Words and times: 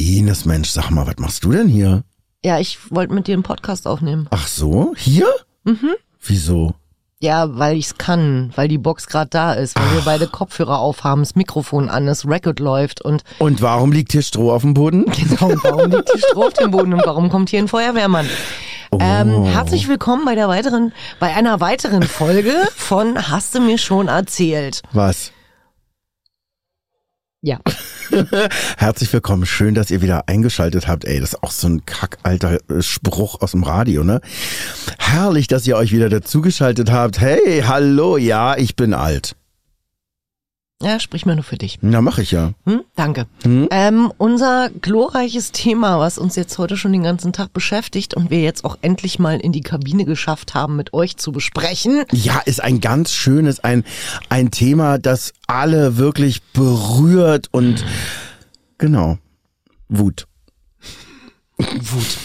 Ines, 0.00 0.46
Mensch, 0.46 0.70
sag 0.70 0.90
mal, 0.90 1.06
was 1.06 1.18
machst 1.18 1.44
du 1.44 1.52
denn 1.52 1.68
hier? 1.68 2.02
Ja, 2.42 2.58
ich 2.58 2.78
wollte 2.90 3.12
mit 3.12 3.26
dir 3.26 3.34
einen 3.34 3.42
Podcast 3.42 3.86
aufnehmen. 3.86 4.26
Ach 4.30 4.46
so, 4.46 4.94
hier? 4.96 5.26
Mhm. 5.64 5.90
Wieso? 6.22 6.74
Ja, 7.18 7.58
weil 7.58 7.76
ich's 7.76 7.98
kann, 7.98 8.50
weil 8.56 8.66
die 8.66 8.78
Box 8.78 9.06
gerade 9.06 9.28
da 9.28 9.52
ist, 9.52 9.78
weil 9.78 9.92
wir 9.92 10.00
beide 10.00 10.26
Kopfhörer 10.26 10.78
aufhaben, 10.78 11.20
das 11.20 11.34
Mikrofon 11.34 11.90
an, 11.90 12.06
das 12.06 12.26
Record 12.26 12.60
läuft 12.60 13.02
und 13.02 13.24
Und 13.38 13.60
warum 13.60 13.92
liegt 13.92 14.12
hier 14.12 14.22
Stroh 14.22 14.52
auf 14.52 14.62
dem 14.62 14.72
Boden? 14.72 15.04
genau, 15.28 15.52
warum 15.62 15.90
liegt 15.90 16.10
die 16.14 16.18
Stroh 16.18 16.46
auf 16.46 16.54
dem 16.54 16.70
Boden 16.70 16.94
und 16.94 17.04
warum 17.04 17.28
kommt 17.28 17.50
hier 17.50 17.58
ein 17.58 17.68
Feuerwehrmann? 17.68 18.26
Ähm, 18.98 19.44
herzlich 19.44 19.86
willkommen 19.86 20.24
bei 20.24 20.34
der 20.34 20.48
weiteren, 20.48 20.94
bei 21.20 21.34
einer 21.34 21.60
weiteren 21.60 22.02
Folge 22.02 22.54
von 22.74 23.30
Hast 23.30 23.54
du 23.54 23.60
mir 23.60 23.76
schon 23.76 24.08
erzählt? 24.08 24.80
Was? 24.92 25.30
Ja. 27.42 27.58
Herzlich 28.76 29.10
willkommen, 29.14 29.46
schön, 29.46 29.74
dass 29.74 29.90
ihr 29.90 30.02
wieder 30.02 30.28
eingeschaltet 30.28 30.86
habt. 30.88 31.06
Ey, 31.06 31.20
das 31.20 31.32
ist 31.32 31.42
auch 31.42 31.52
so 31.52 31.68
ein 31.68 31.86
kackalter 31.86 32.58
äh, 32.68 32.82
Spruch 32.82 33.40
aus 33.40 33.52
dem 33.52 33.62
Radio, 33.62 34.04
ne? 34.04 34.20
Herrlich, 34.98 35.46
dass 35.46 35.66
ihr 35.66 35.76
euch 35.76 35.90
wieder 35.92 36.10
dazugeschaltet 36.10 36.90
habt. 36.90 37.18
Hey, 37.18 37.62
hallo, 37.66 38.18
ja, 38.18 38.58
ich 38.58 38.76
bin 38.76 38.92
alt. 38.92 39.36
Ja, 40.82 40.98
sprich 40.98 41.26
mal 41.26 41.34
nur 41.34 41.44
für 41.44 41.58
dich. 41.58 41.78
Na, 41.82 42.00
mach 42.00 42.16
ich 42.16 42.30
ja. 42.30 42.54
Hm? 42.64 42.84
Danke. 42.96 43.26
Ähm, 43.44 44.10
unser 44.16 44.70
glorreiches 44.70 45.52
Thema, 45.52 46.00
was 46.00 46.16
uns 46.16 46.36
jetzt 46.36 46.56
heute 46.56 46.78
schon 46.78 46.92
den 46.92 47.02
ganzen 47.02 47.34
Tag 47.34 47.52
beschäftigt 47.52 48.14
und 48.14 48.30
wir 48.30 48.40
jetzt 48.40 48.64
auch 48.64 48.78
endlich 48.80 49.18
mal 49.18 49.38
in 49.38 49.52
die 49.52 49.60
Kabine 49.60 50.06
geschafft 50.06 50.54
haben, 50.54 50.76
mit 50.76 50.94
euch 50.94 51.18
zu 51.18 51.32
besprechen. 51.32 52.04
Ja, 52.12 52.40
ist 52.40 52.62
ein 52.62 52.80
ganz 52.80 53.12
schönes, 53.12 53.60
ein, 53.60 53.84
ein 54.30 54.50
Thema, 54.50 54.96
das 54.96 55.34
alle 55.46 55.98
wirklich 55.98 56.42
berührt 56.54 57.48
und 57.50 57.84
genau. 58.78 59.18
Wut. 59.90 60.26
Wut. 61.58 62.18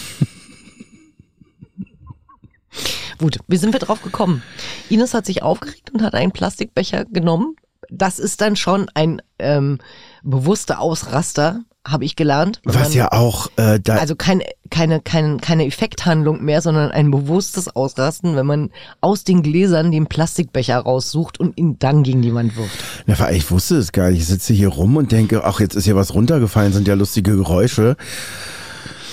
Wut. 3.18 3.38
Wie 3.48 3.56
sind 3.58 3.74
wir 3.74 3.80
drauf 3.80 4.00
gekommen? 4.00 4.42
Ines 4.88 5.12
hat 5.12 5.26
sich 5.26 5.42
aufgeregt 5.42 5.90
und 5.92 6.00
hat 6.00 6.14
einen 6.14 6.32
Plastikbecher 6.32 7.04
genommen. 7.04 7.56
Das 7.90 8.18
ist 8.18 8.40
dann 8.40 8.56
schon 8.56 8.88
ein 8.94 9.22
ähm, 9.38 9.78
bewusster 10.22 10.80
Ausraster, 10.80 11.60
habe 11.86 12.04
ich 12.04 12.16
gelernt. 12.16 12.60
Was 12.64 12.94
ja 12.94 13.12
auch 13.12 13.48
äh, 13.56 13.78
da. 13.80 13.96
Also 13.96 14.16
kein, 14.16 14.42
keine, 14.70 15.00
keine, 15.00 15.38
keine 15.38 15.66
Effekthandlung 15.66 16.44
mehr, 16.44 16.60
sondern 16.60 16.90
ein 16.90 17.10
bewusstes 17.10 17.74
Ausrasten, 17.74 18.36
wenn 18.36 18.46
man 18.46 18.70
aus 19.00 19.24
den 19.24 19.42
Gläsern 19.42 19.92
den 19.92 20.06
Plastikbecher 20.06 20.78
raussucht 20.78 21.38
und 21.38 21.56
ihn 21.56 21.78
dann 21.78 22.02
gegen 22.02 22.22
die 22.22 22.34
Wand 22.34 22.56
wirft. 22.56 22.76
Na, 23.06 23.30
ich 23.30 23.50
wusste 23.50 23.76
es 23.76 23.92
gar 23.92 24.10
nicht. 24.10 24.20
Ich 24.20 24.26
sitze 24.26 24.52
hier 24.52 24.68
rum 24.68 24.96
und 24.96 25.12
denke, 25.12 25.44
ach, 25.44 25.60
jetzt 25.60 25.76
ist 25.76 25.84
hier 25.84 25.96
was 25.96 26.14
runtergefallen, 26.14 26.72
sind 26.72 26.88
ja 26.88 26.94
lustige 26.94 27.36
Geräusche. 27.36 27.96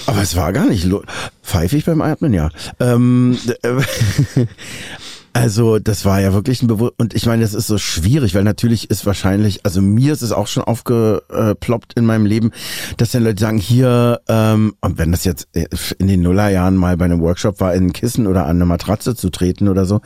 Aber 0.05 0.21
es 0.21 0.35
war 0.35 0.51
gar 0.51 0.65
nicht 0.65 0.87
pfeifig 1.41 1.85
beim 1.85 2.01
Atmen, 2.01 2.33
ja. 2.33 2.49
Ähm, 2.79 3.37
äh, 3.61 3.81
also 5.33 5.79
das 5.79 6.05
war 6.05 6.21
ja 6.21 6.31
wirklich 6.33 6.61
ein 6.61 6.67
Bewusst 6.67 6.93
und 6.97 7.15
ich 7.15 7.25
meine, 7.25 7.41
das 7.41 7.55
ist 7.55 7.65
so 7.65 7.79
schwierig, 7.79 8.35
weil 8.35 8.43
natürlich 8.43 8.91
ist 8.91 9.05
wahrscheinlich, 9.07 9.65
also 9.65 9.81
mir 9.81 10.13
ist 10.13 10.21
es 10.21 10.31
auch 10.31 10.45
schon 10.45 10.63
aufgeploppt 10.63 11.93
in 11.93 12.05
meinem 12.05 12.27
Leben, 12.27 12.51
dass 12.97 13.11
dann 13.11 13.23
Leute 13.23 13.41
sagen, 13.41 13.57
hier, 13.57 14.21
ähm, 14.27 14.75
und 14.79 14.99
wenn 14.99 15.11
das 15.11 15.23
jetzt 15.23 15.47
in 15.97 16.07
den 16.07 16.21
Nullerjahren 16.21 16.77
mal 16.77 16.97
bei 16.97 17.05
einem 17.05 17.19
Workshop 17.19 17.59
war, 17.59 17.73
in 17.73 17.87
ein 17.87 17.93
Kissen 17.93 18.27
oder 18.27 18.45
an 18.45 18.57
eine 18.57 18.65
Matratze 18.65 19.15
zu 19.15 19.31
treten 19.31 19.67
oder 19.67 19.85
so, 19.85 20.01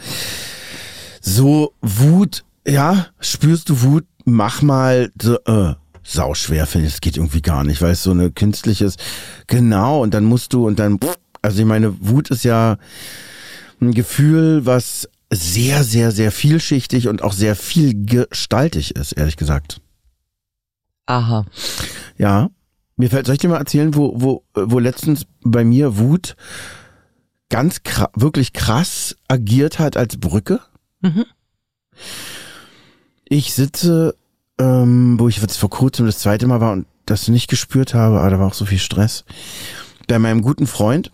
so 1.19 1.73
Wut, 1.81 2.45
ja, 2.65 3.07
spürst 3.19 3.69
du 3.69 3.81
Wut, 3.81 4.05
mach 4.23 4.61
mal 4.61 5.11
so, 5.21 5.37
äh, 5.45 5.73
sau 6.03 6.35
schwer 6.35 6.65
finde 6.67 6.87
ich, 6.87 6.93
es 6.93 7.01
geht 7.01 7.17
irgendwie 7.17 7.41
gar 7.41 7.65
nicht, 7.65 7.81
weil 7.81 7.91
es 7.91 8.03
so 8.03 8.11
eine 8.11 8.31
künstliches, 8.31 8.95
genau, 9.47 10.01
und 10.01 10.13
dann 10.13 10.23
musst 10.23 10.53
du 10.53 10.65
und 10.65 10.79
dann, 10.79 10.97
also 11.41 11.59
ich 11.59 11.65
meine, 11.65 11.95
Wut 11.99 12.29
ist 12.29 12.45
ja 12.45 12.77
ein 13.81 13.93
Gefühl, 13.93 14.65
was 14.65 15.09
sehr, 15.31 15.83
sehr, 15.83 16.11
sehr 16.11 16.31
vielschichtig 16.31 17.07
und 17.07 17.21
auch 17.21 17.33
sehr 17.33 17.55
vielgestaltig 17.55 18.95
ist, 18.95 19.11
ehrlich 19.13 19.37
gesagt. 19.37 19.81
Aha. 21.05 21.45
Ja. 22.17 22.49
Mir 22.95 23.09
fällt, 23.09 23.27
soll 23.27 23.33
ich 23.33 23.39
dir 23.39 23.49
mal 23.49 23.57
erzählen, 23.57 23.93
wo, 23.95 24.13
wo, 24.19 24.43
wo 24.55 24.79
letztens 24.79 25.25
bei 25.43 25.63
mir 25.63 25.97
Wut 25.97 26.35
ganz 27.49 27.83
kra 27.83 28.09
wirklich 28.15 28.53
krass 28.53 29.15
agiert 29.27 29.79
hat 29.79 29.97
als 29.97 30.17
Brücke? 30.17 30.61
Mhm. 31.01 31.25
Ich 33.25 33.53
sitze, 33.53 34.15
ähm, 34.57 35.19
wo 35.19 35.27
ich 35.27 35.37
jetzt 35.37 35.57
vor 35.57 35.69
kurzem 35.69 36.07
das 36.07 36.19
zweite 36.19 36.47
Mal 36.47 36.59
war 36.59 36.73
und 36.73 36.87
das 37.05 37.27
nicht 37.27 37.49
gespürt 37.49 37.93
habe, 37.93 38.19
aber 38.19 38.29
da 38.31 38.39
war 38.39 38.47
auch 38.47 38.53
so 38.53 38.65
viel 38.65 38.79
Stress, 38.79 39.25
bei 40.07 40.17
meinem 40.17 40.41
guten 40.41 40.65
Freund 40.65 41.11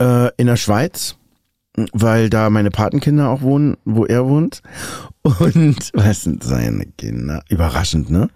äh, 0.00 0.34
in 0.36 0.46
der 0.46 0.56
Schweiz, 0.56 1.16
weil 1.92 2.30
da 2.30 2.50
meine 2.50 2.70
Patenkinder 2.70 3.28
auch 3.30 3.42
wohnen, 3.42 3.76
wo 3.84 4.04
er 4.04 4.28
wohnt. 4.28 4.62
Und 5.22 5.90
was 5.92 6.22
sind 6.22 6.42
seine 6.42 6.86
Kinder? 6.86 7.42
Überraschend, 7.48 8.10
ne? 8.10 8.28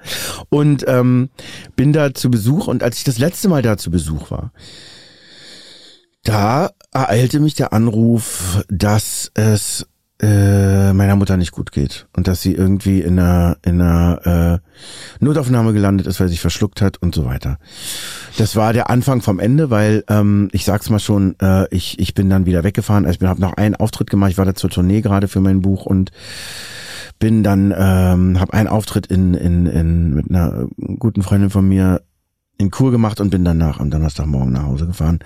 Und 0.48 0.84
ähm, 0.86 1.30
bin 1.76 1.92
da 1.92 2.14
zu 2.14 2.30
Besuch 2.30 2.66
und 2.66 2.82
als 2.82 2.98
ich 2.98 3.04
das 3.04 3.18
letzte 3.18 3.48
Mal 3.48 3.62
da 3.62 3.76
zu 3.76 3.90
Besuch 3.90 4.30
war, 4.30 4.52
da 6.24 6.70
ereilte 6.92 7.40
mich 7.40 7.54
der 7.54 7.72
Anruf, 7.72 8.64
dass 8.68 9.30
es 9.34 9.86
äh, 10.22 10.92
meiner 10.92 11.16
Mutter 11.16 11.36
nicht 11.36 11.50
gut 11.50 11.72
geht 11.72 12.06
und 12.16 12.28
dass 12.28 12.40
sie 12.40 12.54
irgendwie 12.54 13.00
in 13.00 13.18
einer, 13.18 13.56
in 13.62 13.80
einer 13.80 14.60
äh, 14.60 15.24
Notaufnahme 15.24 15.72
gelandet 15.72 16.06
ist, 16.06 16.20
weil 16.20 16.28
sie 16.28 16.34
sich 16.34 16.40
verschluckt 16.40 16.80
hat 16.80 16.98
und 17.02 17.14
so 17.14 17.24
weiter. 17.24 17.58
Das 18.38 18.54
war 18.54 18.72
der 18.72 18.88
Anfang 18.88 19.20
vom 19.20 19.40
Ende, 19.40 19.70
weil 19.70 20.04
ähm, 20.08 20.48
ich 20.52 20.64
sag's 20.64 20.90
mal 20.90 21.00
schon, 21.00 21.34
äh, 21.40 21.66
ich 21.74 21.98
ich 21.98 22.14
bin 22.14 22.30
dann 22.30 22.46
wieder 22.46 22.62
weggefahren. 22.62 23.04
Also 23.04 23.18
ich 23.20 23.26
habe 23.26 23.40
noch 23.40 23.54
einen 23.54 23.74
Auftritt 23.74 24.10
gemacht. 24.10 24.30
Ich 24.30 24.38
war 24.38 24.44
da 24.44 24.54
zur 24.54 24.70
Tournee 24.70 25.00
gerade 25.00 25.26
für 25.26 25.40
mein 25.40 25.60
Buch 25.60 25.86
und 25.86 26.12
bin 27.18 27.42
dann 27.42 27.74
ähm, 27.76 28.38
habe 28.38 28.52
einen 28.52 28.68
Auftritt 28.68 29.08
in 29.08 29.34
in 29.34 29.66
in 29.66 30.14
mit 30.14 30.30
einer 30.30 30.68
guten 30.98 31.22
Freundin 31.22 31.50
von 31.50 31.68
mir 31.68 32.02
in 32.58 32.70
Kur 32.70 32.92
gemacht 32.92 33.20
und 33.20 33.30
bin 33.30 33.44
danach 33.44 33.80
am 33.80 33.90
Donnerstagmorgen 33.90 34.52
nach 34.52 34.66
Hause 34.66 34.86
gefahren 34.86 35.18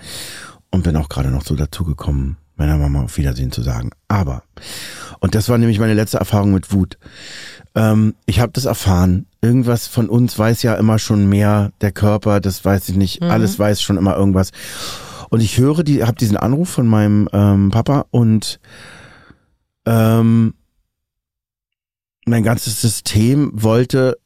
und 0.71 0.83
bin 0.83 0.95
auch 0.95 1.07
gerade 1.07 1.29
noch 1.29 1.43
so 1.43 1.55
dazu 1.55 1.83
gekommen, 1.83 2.37
meiner 2.57 2.77
Mama 2.77 3.03
auf 3.03 3.17
Wiedersehen 3.17 3.51
zu 3.51 3.61
sagen. 3.61 3.91
Aber, 4.07 4.43
und 5.19 5.35
das 5.35 5.49
war 5.49 5.57
nämlich 5.57 5.79
meine 5.79 5.93
letzte 5.93 6.17
Erfahrung 6.17 6.53
mit 6.53 6.71
Wut. 6.71 6.97
Ähm, 7.75 8.15
ich 8.25 8.39
habe 8.39 8.51
das 8.53 8.65
erfahren. 8.65 9.27
Irgendwas 9.41 9.87
von 9.87 10.09
uns 10.09 10.37
weiß 10.37 10.63
ja 10.63 10.75
immer 10.75 10.99
schon 10.99 11.27
mehr. 11.29 11.71
Der 11.81 11.91
Körper, 11.91 12.39
das 12.39 12.63
weiß 12.65 12.89
ich 12.89 12.95
nicht. 12.95 13.21
Alles 13.31 13.59
weiß 13.59 13.81
schon 13.81 13.97
immer 13.97 14.15
irgendwas. 14.15 14.51
Und 15.29 15.41
ich 15.41 15.57
höre 15.57 15.83
die, 15.83 16.03
habe 16.03 16.17
diesen 16.17 16.37
Anruf 16.37 16.69
von 16.69 16.87
meinem 16.87 17.29
ähm, 17.33 17.69
Papa 17.69 18.05
und 18.11 18.59
ähm, 19.85 20.53
mein 22.25 22.43
ganzes 22.43 22.81
System 22.81 23.51
wollte 23.53 24.17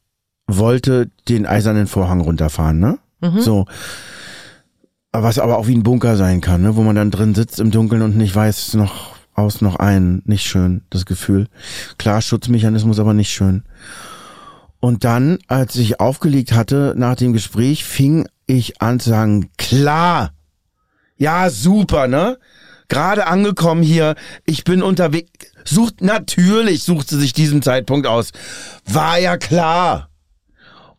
wollte 0.48 1.10
den 1.30 1.46
eisernen 1.46 1.88
Vorhang 1.88 2.22
runterfahren, 2.22 2.80
ne? 2.80 3.00
So. 3.42 3.66
Was 5.14 5.40
aber 5.40 5.58
auch 5.58 5.68
wie 5.68 5.76
ein 5.76 5.84
Bunker 5.84 6.16
sein 6.16 6.40
kann, 6.40 6.62
ne? 6.62 6.76
wo 6.76 6.84
man 6.84 6.96
dann 6.96 7.12
drin 7.12 7.36
sitzt 7.36 7.60
im 7.60 7.72
Dunkeln 7.72 8.02
und 8.02 8.16
nicht 8.16 8.34
weiß, 8.34 8.76
noch 8.76 9.16
aus, 9.34 9.62
noch 9.62 9.76
ein. 9.76 10.22
Nicht 10.26 10.46
schön, 10.46 10.84
das 10.90 11.06
Gefühl. 11.06 11.48
Klar, 11.98 12.22
Schutzmechanismus, 12.22 13.00
aber 13.00 13.14
nicht 13.14 13.32
schön. 13.32 13.64
Und 14.80 15.04
dann, 15.04 15.38
als 15.48 15.76
ich 15.76 16.00
aufgelegt 16.00 16.54
hatte 16.54 16.94
nach 16.98 17.16
dem 17.16 17.34
Gespräch, 17.34 17.84
fing 17.84 18.28
ich 18.48 18.82
an 18.82 19.00
zu 19.00 19.10
sagen, 19.10 19.50
klar, 19.58 20.32
ja, 21.18 21.50
super, 21.50 22.08
ne? 22.08 22.40
Gerade 22.88 23.28
angekommen 23.28 23.84
hier, 23.84 24.16
ich 24.46 24.64
bin 24.64 24.82
unterwegs. 24.82 25.52
Sucht, 25.64 26.02
natürlich 26.02 26.84
sucht 26.84 27.10
sie 27.10 27.20
sich 27.20 27.32
diesen 27.32 27.62
Zeitpunkt 27.62 28.08
aus. 28.08 28.32
War 28.86 29.20
ja 29.20 29.38
klar. 29.38 30.10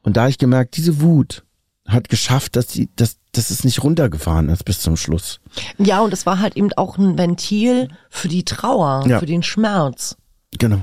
Und 0.02 0.16
da 0.16 0.28
ich 0.28 0.38
gemerkt, 0.38 0.76
diese 0.76 1.00
Wut 1.00 1.44
hat 1.92 2.08
geschafft, 2.08 2.56
dass 2.56 2.66
die, 2.68 2.88
dass, 2.96 3.16
dass 3.32 3.50
es 3.50 3.64
nicht 3.64 3.82
runtergefahren 3.82 4.48
ist 4.48 4.64
bis 4.64 4.80
zum 4.80 4.96
Schluss. 4.96 5.40
Ja, 5.78 6.00
und 6.00 6.12
es 6.12 6.26
war 6.26 6.38
halt 6.40 6.56
eben 6.56 6.72
auch 6.74 6.98
ein 6.98 7.18
Ventil 7.18 7.88
für 8.10 8.28
die 8.28 8.44
Trauer, 8.44 9.04
Ja. 9.06 9.18
für 9.18 9.26
den 9.26 9.42
Schmerz. 9.42 10.16
Genau. 10.58 10.80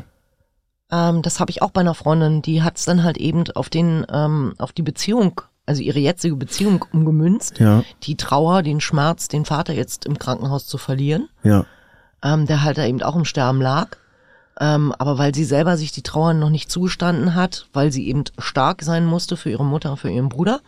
Ähm, 0.91 1.21
das 1.21 1.39
habe 1.39 1.51
ich 1.51 1.61
auch 1.61 1.71
bei 1.71 1.81
einer 1.81 1.93
Freundin, 1.93 2.41
die 2.41 2.63
hat 2.63 2.77
es 2.77 2.85
dann 2.85 3.03
halt 3.03 3.17
eben 3.17 3.43
auf 3.53 3.69
den, 3.69 4.05
ähm, 4.11 4.53
auf 4.57 4.71
die 4.71 4.81
Beziehung 4.81 5.41
also 5.65 5.83
ihre 5.83 5.99
jetzige 5.99 6.35
Beziehung 6.35 6.83
umgemünzt. 6.93 7.59
Ja. 7.59 7.83
Die 8.01 8.17
Trauer, 8.17 8.63
den 8.63 8.81
Schmerz, 8.81 9.27
den 9.27 9.45
Vater 9.45 9.71
jetzt 9.73 10.03
im 10.07 10.17
Krankenhaus 10.17 10.65
zu 10.65 10.79
verlieren, 10.79 11.29
Ja. 11.43 11.65
ähm, 12.23 12.47
der 12.47 12.63
halt 12.63 12.79
da 12.79 12.85
eben 12.85 13.03
auch 13.03 13.15
im 13.15 13.23
Sterben 13.23 13.61
lag. 13.61 13.97
Ähm, 14.61 14.93
aber 14.97 15.17
weil 15.17 15.33
sie 15.33 15.45
selber 15.45 15.77
sich 15.77 15.93
die 15.93 16.01
Trauer 16.01 16.33
noch 16.33 16.49
nicht 16.49 16.69
zugestanden 16.69 17.33
hat, 17.33 17.67
weil 17.71 17.93
sie 17.93 18.07
eben 18.09 18.25
stark 18.39 18.81
sein 18.83 19.05
musste 19.05 19.37
für 19.37 19.49
ihre 19.49 19.63
Mutter 19.63 19.95
für 19.95 20.09
ihren 20.09 20.27
Bruder, 20.27 20.59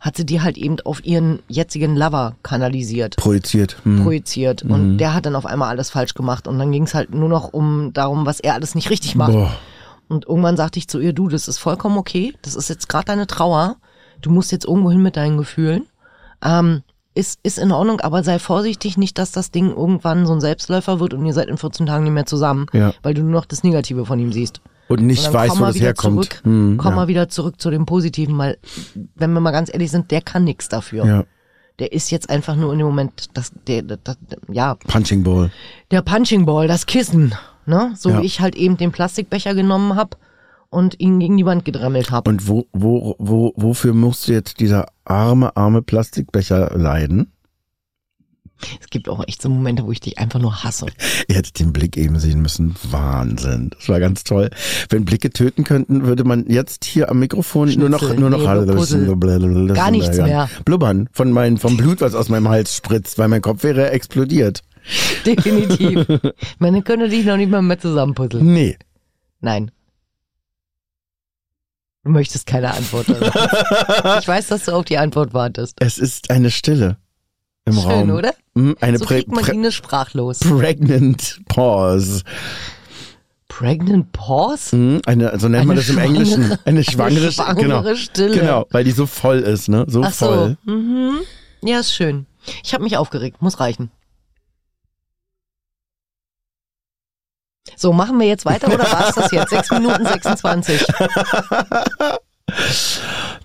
hat 0.00 0.16
sie 0.16 0.24
die 0.24 0.40
halt 0.40 0.56
eben 0.56 0.78
auf 0.84 1.04
ihren 1.04 1.40
jetzigen 1.48 1.96
Lover 1.96 2.36
kanalisiert 2.44 3.16
Projiziert. 3.16 3.76
Hm. 3.82 4.04
projiziert 4.04 4.62
und 4.62 4.98
der 4.98 5.14
hat 5.14 5.26
dann 5.26 5.34
auf 5.34 5.46
einmal 5.46 5.68
alles 5.68 5.90
falsch 5.90 6.14
gemacht 6.14 6.46
und 6.46 6.60
dann 6.60 6.70
ging 6.70 6.84
es 6.84 6.94
halt 6.94 7.12
nur 7.12 7.28
noch 7.28 7.52
um 7.52 7.92
darum, 7.92 8.24
was 8.24 8.38
er 8.38 8.54
alles 8.54 8.76
nicht 8.76 8.88
richtig 8.88 9.16
macht. 9.16 9.32
Boah. 9.32 9.50
Und 10.08 10.26
irgendwann 10.28 10.56
sagte 10.56 10.78
ich 10.78 10.88
zu 10.88 11.00
ihr, 11.00 11.12
du, 11.12 11.28
das 11.28 11.48
ist 11.48 11.58
vollkommen 11.58 11.96
okay, 11.96 12.34
das 12.42 12.54
ist 12.54 12.68
jetzt 12.68 12.88
gerade 12.88 13.06
deine 13.06 13.26
Trauer, 13.26 13.76
du 14.22 14.30
musst 14.30 14.52
jetzt 14.52 14.64
irgendwo 14.64 14.90
hin 14.92 15.02
mit 15.02 15.16
deinen 15.16 15.38
Gefühlen. 15.38 15.86
Ähm, 16.42 16.82
ist, 17.20 17.38
ist 17.42 17.58
in 17.58 17.70
Ordnung, 17.70 18.00
aber 18.00 18.24
sei 18.24 18.38
vorsichtig 18.38 18.96
nicht, 18.96 19.18
dass 19.18 19.30
das 19.32 19.50
Ding 19.50 19.68
irgendwann 19.70 20.26
so 20.26 20.32
ein 20.32 20.40
Selbstläufer 20.40 20.98
wird 21.00 21.14
und 21.14 21.24
ihr 21.26 21.32
seid 21.34 21.48
in 21.48 21.58
14 21.58 21.86
Tagen 21.86 22.04
nicht 22.04 22.12
mehr 22.14 22.26
zusammen, 22.26 22.66
Ja. 22.72 22.92
weil 23.02 23.14
du 23.14 23.22
nur 23.22 23.30
noch 23.32 23.44
das 23.44 23.62
Negative 23.62 24.06
von 24.06 24.18
ihm 24.18 24.32
siehst. 24.32 24.60
Und 24.88 25.02
nicht 25.02 25.18
Und 25.20 25.26
dann 25.26 25.34
weiß, 25.34 25.50
komm 25.50 25.60
wo 25.60 25.64
das 25.66 25.78
herkommt. 25.80 26.24
Zurück, 26.24 26.40
Hm, 26.44 26.76
komm 26.78 26.90
ja. 26.92 26.96
mal 26.96 27.08
wieder 27.08 27.28
zurück 27.28 27.60
zu 27.60 27.70
dem 27.70 27.86
Positiven, 27.86 28.36
weil, 28.38 28.58
wenn 29.14 29.32
wir 29.32 29.40
mal 29.40 29.52
ganz 29.52 29.72
ehrlich 29.72 29.90
sind, 29.90 30.10
der 30.10 30.20
kann 30.22 30.44
nichts 30.44 30.68
dafür. 30.68 31.04
ja. 31.06 31.24
Der 31.78 31.92
ist 31.92 32.10
jetzt 32.10 32.28
einfach 32.28 32.56
nur 32.56 32.72
in 32.74 32.78
dem 32.78 32.86
Moment, 32.88 33.28
das, 33.32 33.52
der, 33.66 33.80
das, 33.82 33.98
das, 34.04 34.16
ja, 34.52 34.74
Punching 34.74 35.22
Ball. 35.22 35.50
der 35.90 36.02
Punching 36.02 36.44
Ball, 36.44 36.68
das 36.68 36.84
Kissen, 36.84 37.34
ne? 37.64 37.92
So 37.96 38.20
wie 38.20 38.26
ich 38.26 38.40
halt 38.42 38.54
eben 38.54 38.76
den 38.76 38.92
Plastikbecher 38.92 39.54
genommen 39.54 39.96
hab 39.96 40.16
und 40.70 40.98
ihn 41.00 41.18
gegen 41.18 41.36
die 41.36 41.44
Wand 41.44 41.64
gedremmelt 41.64 42.10
hab. 42.10 42.26
Und 42.26 42.48
wo, 42.48 42.66
wo, 42.72 43.16
wo, 43.18 43.52
wofür 43.56 43.92
musste 43.92 44.32
jetzt 44.32 44.60
dieser 44.60 44.86
arme, 45.04 45.56
arme 45.56 45.82
Plastikbecher 45.82 46.76
leiden? 46.76 47.32
Es 48.80 48.88
gibt 48.88 49.08
auch 49.08 49.26
echt 49.26 49.40
so 49.40 49.48
Momente, 49.48 49.86
wo 49.86 49.92
ich 49.92 50.00
dich 50.00 50.18
einfach 50.18 50.38
nur 50.38 50.62
hasse. 50.64 50.86
Ihr 51.28 51.36
hättet 51.36 51.58
den 51.60 51.72
Blick 51.72 51.96
eben 51.96 52.18
sehen 52.18 52.42
müssen. 52.42 52.74
Wahnsinn. 52.90 53.70
Das 53.70 53.88
war 53.88 54.00
ganz 54.00 54.24
toll. 54.24 54.50
Wenn 54.88 55.04
Blicke 55.04 55.30
töten 55.30 55.64
könnten, 55.64 56.04
würde 56.04 56.24
man 56.24 56.46
jetzt 56.46 56.84
hier 56.84 57.10
am 57.10 57.20
Mikrofon 57.20 57.70
nur 57.70 57.88
noch, 57.88 58.00
Schnitzel, 58.00 58.20
nur 58.20 58.30
noch 58.30 58.38
nee. 58.38 59.72
Gar 59.72 59.90
nichts 59.90 60.16
mehr. 60.18 60.48
Blubbern 60.64 61.08
von 61.12 61.32
meinem, 61.32 61.56
vom 61.56 61.76
Blut, 61.76 62.00
was 62.00 62.14
aus 62.14 62.28
meinem 62.28 62.48
Hals 62.48 62.76
spritzt, 62.76 63.18
weil 63.18 63.28
mein 63.28 63.42
Kopf 63.42 63.62
wäre 63.62 63.90
explodiert. 63.90 64.62
Definitiv. 65.24 66.06
Man 66.58 66.84
könnte 66.84 67.08
dich 67.08 67.24
noch 67.24 67.36
nicht 67.36 67.50
mal 67.50 67.62
mehr 67.62 67.78
zusammenpuzzeln. 67.78 68.52
Nee. 68.52 68.76
Nein. 69.40 69.70
Du 72.04 72.10
möchtest 72.10 72.46
keine 72.46 72.72
Antwort. 72.72 73.06
Ich 74.20 74.28
weiß, 74.28 74.48
dass 74.48 74.64
du 74.64 74.72
auf 74.72 74.84
die 74.84 74.98
Antwort 74.98 75.34
wartest. 75.34 75.76
Es 75.80 75.98
ist 75.98 76.30
eine 76.30 76.50
Stille 76.50 76.96
im 77.66 77.74
Schön, 77.74 77.82
Raum. 77.84 78.10
oder? 78.10 78.32
Hm, 78.54 78.76
Eine 78.80 78.98
so 78.98 79.04
kriegt 79.04 79.30
man 79.30 79.44
Ines 79.46 79.74
sprachlos. 79.74 80.38
Pregnant 80.40 81.40
Pause. 81.48 82.22
Pregnant 83.48 84.12
Pause? 84.12 84.70
Hm, 84.76 85.00
Eine, 85.06 85.38
so 85.38 85.48
nennt 85.48 85.66
man 85.66 85.76
Eine 85.76 85.80
das 85.80 85.88
im 85.90 85.96
schwangere- 85.96 86.04
Englischen. 86.06 86.44
Eine 86.44 86.58
eine 86.64 86.84
schwangere, 86.84 87.32
schwangere 87.32 87.62
genau. 87.82 87.94
Stille. 87.96 88.34
Genau, 88.38 88.66
weil 88.70 88.84
die 88.84 88.92
so 88.92 89.06
voll 89.06 89.40
ist, 89.40 89.68
ne? 89.68 89.84
So 89.88 90.02
Ach 90.02 90.12
so. 90.12 90.26
voll. 90.26 90.56
Mhm. 90.64 91.18
Ja, 91.62 91.80
ist 91.80 91.92
schön. 91.94 92.26
Ich 92.64 92.72
habe 92.72 92.84
mich 92.84 92.96
aufgeregt. 92.96 93.42
Muss 93.42 93.60
reichen. 93.60 93.90
So, 97.76 97.92
machen 97.92 98.18
wir 98.20 98.26
jetzt 98.26 98.44
weiter 98.44 98.68
oder 98.72 98.84
war 98.90 99.08
es 99.08 99.14
das 99.14 99.30
jetzt? 99.32 99.50
6 99.50 99.70
Minuten 99.72 100.04
26. 100.06 100.84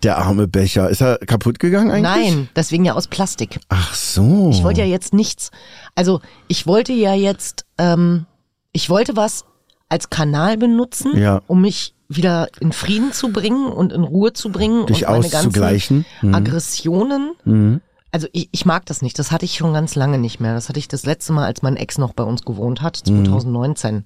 Der 0.03 0.17
arme 0.17 0.47
Becher. 0.47 0.89
Ist 0.89 1.01
er 1.01 1.17
kaputt 1.19 1.59
gegangen 1.59 1.91
eigentlich? 1.91 2.33
Nein, 2.33 2.49
deswegen 2.55 2.85
ja 2.85 2.93
aus 2.93 3.07
Plastik. 3.07 3.59
Ach 3.69 3.93
so. 3.93 4.49
Ich 4.51 4.63
wollte 4.63 4.81
ja 4.81 4.87
jetzt 4.87 5.13
nichts. 5.13 5.51
Also, 5.95 6.21
ich 6.47 6.65
wollte 6.67 6.93
ja 6.93 7.13
jetzt, 7.13 7.65
ähm, 7.77 8.25
ich 8.71 8.89
wollte 8.89 9.15
was 9.15 9.45
als 9.89 10.09
Kanal 10.09 10.57
benutzen, 10.57 11.17
Ja. 11.17 11.41
um 11.47 11.61
mich 11.61 11.93
wieder 12.07 12.47
in 12.59 12.71
Frieden 12.71 13.13
zu 13.13 13.31
bringen 13.31 13.67
und 13.67 13.93
in 13.93 14.03
Ruhe 14.03 14.33
zu 14.33 14.51
bringen 14.51 14.85
Dich 14.87 15.05
und 15.05 15.11
meine 15.11 15.21
ganzen 15.29 15.37
auszugleichen. 15.49 16.05
Hm. 16.19 16.35
Aggressionen 16.35 17.31
Mhm. 17.45 17.81
Also 18.11 18.27
ich, 18.31 18.47
ich 18.53 18.65
mag 18.65 18.85
das 18.85 19.01
nicht. 19.01 19.19
Das 19.19 19.31
hatte 19.33 19.43
ich 19.43 19.55
schon 19.57 19.73
ganz 19.73 19.95
lange 19.95 20.17
nicht 20.17 20.39
mehr. 20.39 20.53
Das 20.53 20.69
hatte 20.69 20.79
ich 20.79 20.87
das 20.87 21.05
letzte 21.05 21.33
Mal, 21.33 21.43
als 21.45 21.61
mein 21.63 21.75
Ex 21.75 21.97
noch 21.97 22.13
bei 22.13 22.23
uns 22.23 22.43
gewohnt 22.43 22.81
hat, 22.81 23.01
Mhm. 23.07 23.25
2019. 23.25 24.05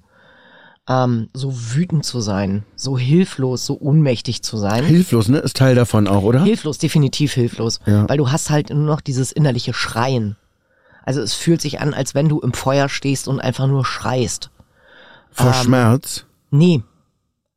Ähm, 0.90 1.28
so 1.32 1.54
wütend 1.54 2.04
zu 2.04 2.20
sein, 2.20 2.64
so 2.74 2.98
hilflos, 2.98 3.64
so 3.64 3.78
ohnmächtig 3.80 4.42
zu 4.42 4.56
sein. 4.56 4.84
Hilflos, 4.84 5.28
ne? 5.28 5.38
Ist 5.38 5.56
Teil 5.56 5.76
davon 5.76 6.08
auch, 6.08 6.24
oder? 6.24 6.42
hilflos, 6.42 6.78
definitiv 6.78 7.32
hilflos. 7.32 7.78
Ja. 7.86 8.08
Weil 8.08 8.18
du 8.18 8.32
hast 8.32 8.50
halt 8.50 8.70
nur 8.70 8.86
noch 8.86 9.00
dieses 9.00 9.30
innerliche 9.30 9.72
Schreien. 9.72 10.34
Also 11.04 11.20
es 11.20 11.34
fühlt 11.34 11.60
sich 11.60 11.80
an, 11.80 11.94
als 11.94 12.16
wenn 12.16 12.28
du 12.28 12.40
im 12.40 12.52
Feuer 12.52 12.88
stehst 12.88 13.28
und 13.28 13.38
einfach 13.38 13.68
nur 13.68 13.84
schreist. 13.84 14.50
Vor 15.30 15.46
Ähm, 15.46 15.54
Schmerz. 15.54 16.24
Nee, 16.50 16.82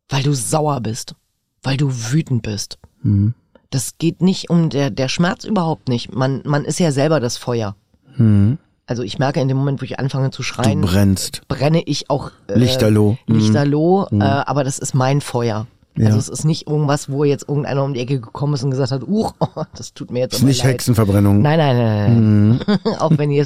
weil 0.10 0.22
du 0.22 0.34
sauer 0.34 0.80
bist, 0.82 1.16
weil 1.64 1.78
du 1.78 1.92
wütend 2.12 2.44
bist. 2.44 2.78
Mhm. 3.02 3.34
Das 3.72 3.98
geht 3.98 4.22
nicht 4.22 4.52
um 4.52 4.70
der, 4.70 4.92
der 4.92 5.08
Schmerz 5.08 5.44
überhaupt 5.44 5.90
nicht. 5.90 6.14
Man, 6.14 6.44
man 6.46 6.66
ist 6.66 6.80
ja 6.80 6.92
selber 6.92 7.20
das 7.20 7.38
Feuer. 7.38 7.76
Mhm. 8.16 8.60
Also 8.86 9.02
ich 9.04 9.18
merke 9.18 9.40
in 9.40 9.48
dem 9.48 9.58
Moment, 9.58 9.82
wo 9.82 9.86
ich 9.86 9.98
anfange 10.00 10.32
zu 10.32 10.42
Du 10.42 10.44
schreien, 10.44 10.82
brennst. 10.82 11.42
brenne 11.48 11.82
ich 11.86 12.10
auch 12.10 12.32
äh, 12.48 12.58
Lichterloh. 12.60 13.18
Mhm. 13.28 13.36
Lichterloh, 13.36 14.08
äh, 14.12 14.24
aber 14.24 14.64
das 14.64 14.78
ist 14.80 14.94
mein 14.94 15.22
Feuer. 15.22 15.68
Ja. 15.96 16.08
Also 16.08 16.18
es 16.18 16.28
ist 16.28 16.44
nicht 16.44 16.68
irgendwas, 16.68 17.10
wo 17.10 17.24
jetzt 17.24 17.48
irgendeiner 17.48 17.84
um 17.84 17.94
die 17.94 18.00
Ecke 18.00 18.20
gekommen 18.20 18.56
ist 18.56 18.64
und 18.64 18.72
gesagt 18.72 18.92
hat, 18.92 19.04
uh, 19.04 19.30
das 19.76 19.94
tut 19.94 20.10
mir 20.12 20.20
jetzt 20.22 20.34
Ist 20.34 20.44
nicht 20.44 20.64
leid. 20.64 20.74
Hexenverbrennung. 20.74 21.42
Nein, 21.42 21.60
nein, 21.60 21.78
nein, 21.78 22.16
Mhm. 22.50 22.60
nein. 22.68 22.80
auch 23.00 23.12
wenn 23.18 23.32
ihr, 23.32 23.46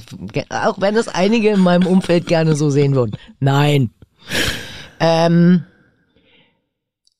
auch 0.50 0.80
wenn 0.80 0.95
es 0.95 1.07
einige 1.10 1.50
in 1.50 1.60
meinem 1.60 1.86
Umfeld 1.88 2.25
gerne 2.25 2.56
so 2.56 2.69
sehen 2.69 2.95
würden. 2.95 3.16
Nein. 3.39 3.92
Ähm, 5.00 5.63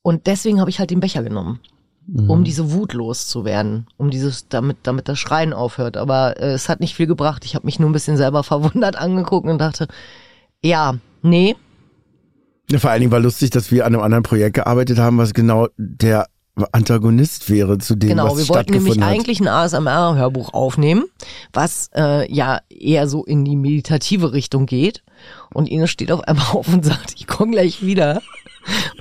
und 0.02 0.26
deswegen 0.28 0.60
habe 0.62 0.70
ich 0.70 0.80
halt 0.80 0.90
den 0.92 1.02
Becher 1.02 1.22
genommen, 1.24 1.60
Mhm. 2.08 2.30
um 2.30 2.44
diese 2.44 2.72
Wut 2.72 2.94
loszuwerden, 2.94 3.88
um 3.98 4.10
dieses, 4.10 4.48
damit, 4.48 4.78
damit 4.84 5.10
das 5.10 5.20
Schreien 5.20 5.52
aufhört. 5.54 5.98
Aber 5.98 6.40
äh, 6.40 6.54
es 6.54 6.70
hat 6.70 6.80
nicht 6.80 6.96
viel 6.96 7.08
gebracht. 7.08 7.44
Ich 7.46 7.54
habe 7.54 7.66
mich 7.66 7.80
nur 7.80 7.90
ein 7.90 7.94
bisschen 7.94 8.16
selber 8.18 8.44
verwundert 8.44 8.96
angeguckt 8.96 9.48
und 9.48 9.58
dachte, 9.60 9.88
ja, 10.64 10.96
nee, 11.22 11.56
Ja, 12.72 12.80
Vor 12.80 12.90
allen 12.92 13.02
Dingen 13.02 13.12
war 13.12 13.20
lustig, 13.20 13.50
dass 13.50 13.72
wir 13.72 13.86
an 13.86 13.94
einem 13.94 14.04
anderen 14.04 14.24
Projekt 14.24 14.56
gearbeitet 14.56 14.98
haben, 15.00 15.18
was 15.18 15.34
genau 15.34 15.68
der 15.78 16.28
Antagonist 16.72 17.50
wäre 17.52 17.78
zu 17.78 17.96
dem, 17.96 18.10
Genau, 18.10 18.26
was 18.32 18.38
wir 18.38 18.50
wollten 18.50 18.72
nämlich 18.72 18.94
stattgefunden 18.94 19.04
hat. 19.04 19.12
eigentlich 19.12 19.40
ein 19.40 19.48
ASMR-Hörbuch 19.48 20.54
aufnehmen, 20.54 21.06
was 21.54 21.90
äh, 21.96 22.32
ja 22.34 22.62
eher 22.70 23.08
so 23.08 23.24
in 23.26 23.46
die 23.46 23.56
meditative 23.56 24.34
Richtung 24.34 24.66
geht. 24.66 25.04
Und 25.54 25.70
Ines 25.70 25.92
steht 25.92 26.12
auf 26.12 26.22
einmal 26.22 26.48
auf 26.54 26.68
und 26.68 26.84
sagt, 26.84 27.14
ich 27.16 27.28
komme 27.28 27.52
gleich 27.52 27.84
wieder. 27.86 28.22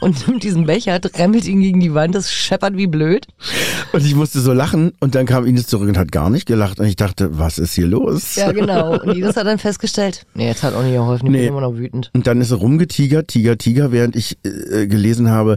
Und 0.00 0.28
nimmt 0.28 0.42
diesen 0.42 0.66
Becher, 0.66 1.00
tremmelt 1.00 1.46
ihn 1.46 1.61
gegen 1.61 1.80
die 1.80 1.94
Wand, 1.94 2.14
das 2.14 2.30
scheppert 2.30 2.76
wie 2.76 2.87
blöd. 2.87 3.26
Und 3.92 4.04
ich 4.04 4.14
musste 4.14 4.40
so 4.40 4.52
lachen 4.52 4.92
und 5.00 5.14
dann 5.14 5.26
kam 5.26 5.46
Ines 5.46 5.66
zurück 5.66 5.88
und 5.88 5.96
hat 5.99 6.12
gar 6.12 6.28
nicht 6.30 6.46
gelacht 6.46 6.78
und 6.80 6.87
ich 6.87 6.96
dachte, 6.96 7.38
was 7.38 7.58
ist 7.58 7.75
hier 7.75 7.87
los? 7.87 8.37
Ja, 8.37 8.52
genau. 8.52 9.00
Und 9.00 9.16
Ines 9.16 9.37
hat 9.37 9.46
dann 9.46 9.58
festgestellt, 9.58 10.26
nee, 10.35 10.46
jetzt 10.46 10.62
hat 10.62 10.75
auch 10.75 10.82
nicht 10.82 10.92
geholfen, 10.94 11.26
ich 11.26 11.32
Nee. 11.32 11.38
bin 11.38 11.49
immer 11.49 11.61
noch 11.62 11.75
wütend. 11.76 12.11
Und 12.14 12.26
dann 12.26 12.40
ist 12.40 12.50
er 12.50 12.58
rumgetigert, 12.58 13.28
Tiger, 13.28 13.56
Tiger, 13.58 13.90
während 13.92 14.16
ich 14.16 14.38
äh, 14.44 14.87
gelesen 14.87 15.30
habe. 15.30 15.56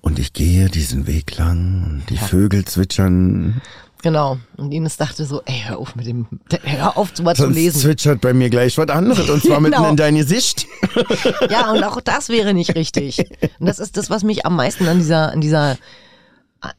Und 0.00 0.18
ich 0.18 0.32
gehe 0.32 0.68
diesen 0.68 1.06
Weg 1.06 1.36
lang 1.38 1.84
und 1.90 2.02
die 2.10 2.16
Vögel 2.18 2.64
zwitschern. 2.64 3.60
Genau. 4.02 4.38
Und 4.56 4.72
Ines 4.72 4.96
dachte 4.96 5.24
so, 5.24 5.42
ey, 5.44 5.62
hör 5.66 5.78
auf 5.78 5.96
mit 5.96 6.06
dem, 6.06 6.26
hör 6.62 6.96
auf, 6.96 7.10
so 7.14 7.22
mal 7.24 7.34
zu 7.34 7.42
Sonst 7.42 7.54
lesen. 7.56 7.80
zwitschert 7.80 8.20
bei 8.20 8.32
mir 8.32 8.48
gleich 8.48 8.78
was 8.78 8.88
anderes 8.88 9.28
und 9.28 9.42
zwar 9.42 9.60
mitten 9.60 9.76
Genau. 9.76 9.90
in 9.90 9.96
dein 9.96 10.14
Gesicht. 10.14 10.66
Ja, 11.50 11.70
und 11.72 11.82
auch 11.84 12.00
das 12.00 12.28
wäre 12.28 12.54
nicht 12.54 12.74
richtig. 12.74 13.18
Und 13.58 13.66
das 13.66 13.78
ist 13.78 13.96
das, 13.96 14.08
was 14.10 14.22
mich 14.22 14.46
am 14.46 14.56
meisten 14.56 14.86
an 14.86 14.98
dieser, 14.98 15.32
an 15.32 15.40
dieser, 15.40 15.76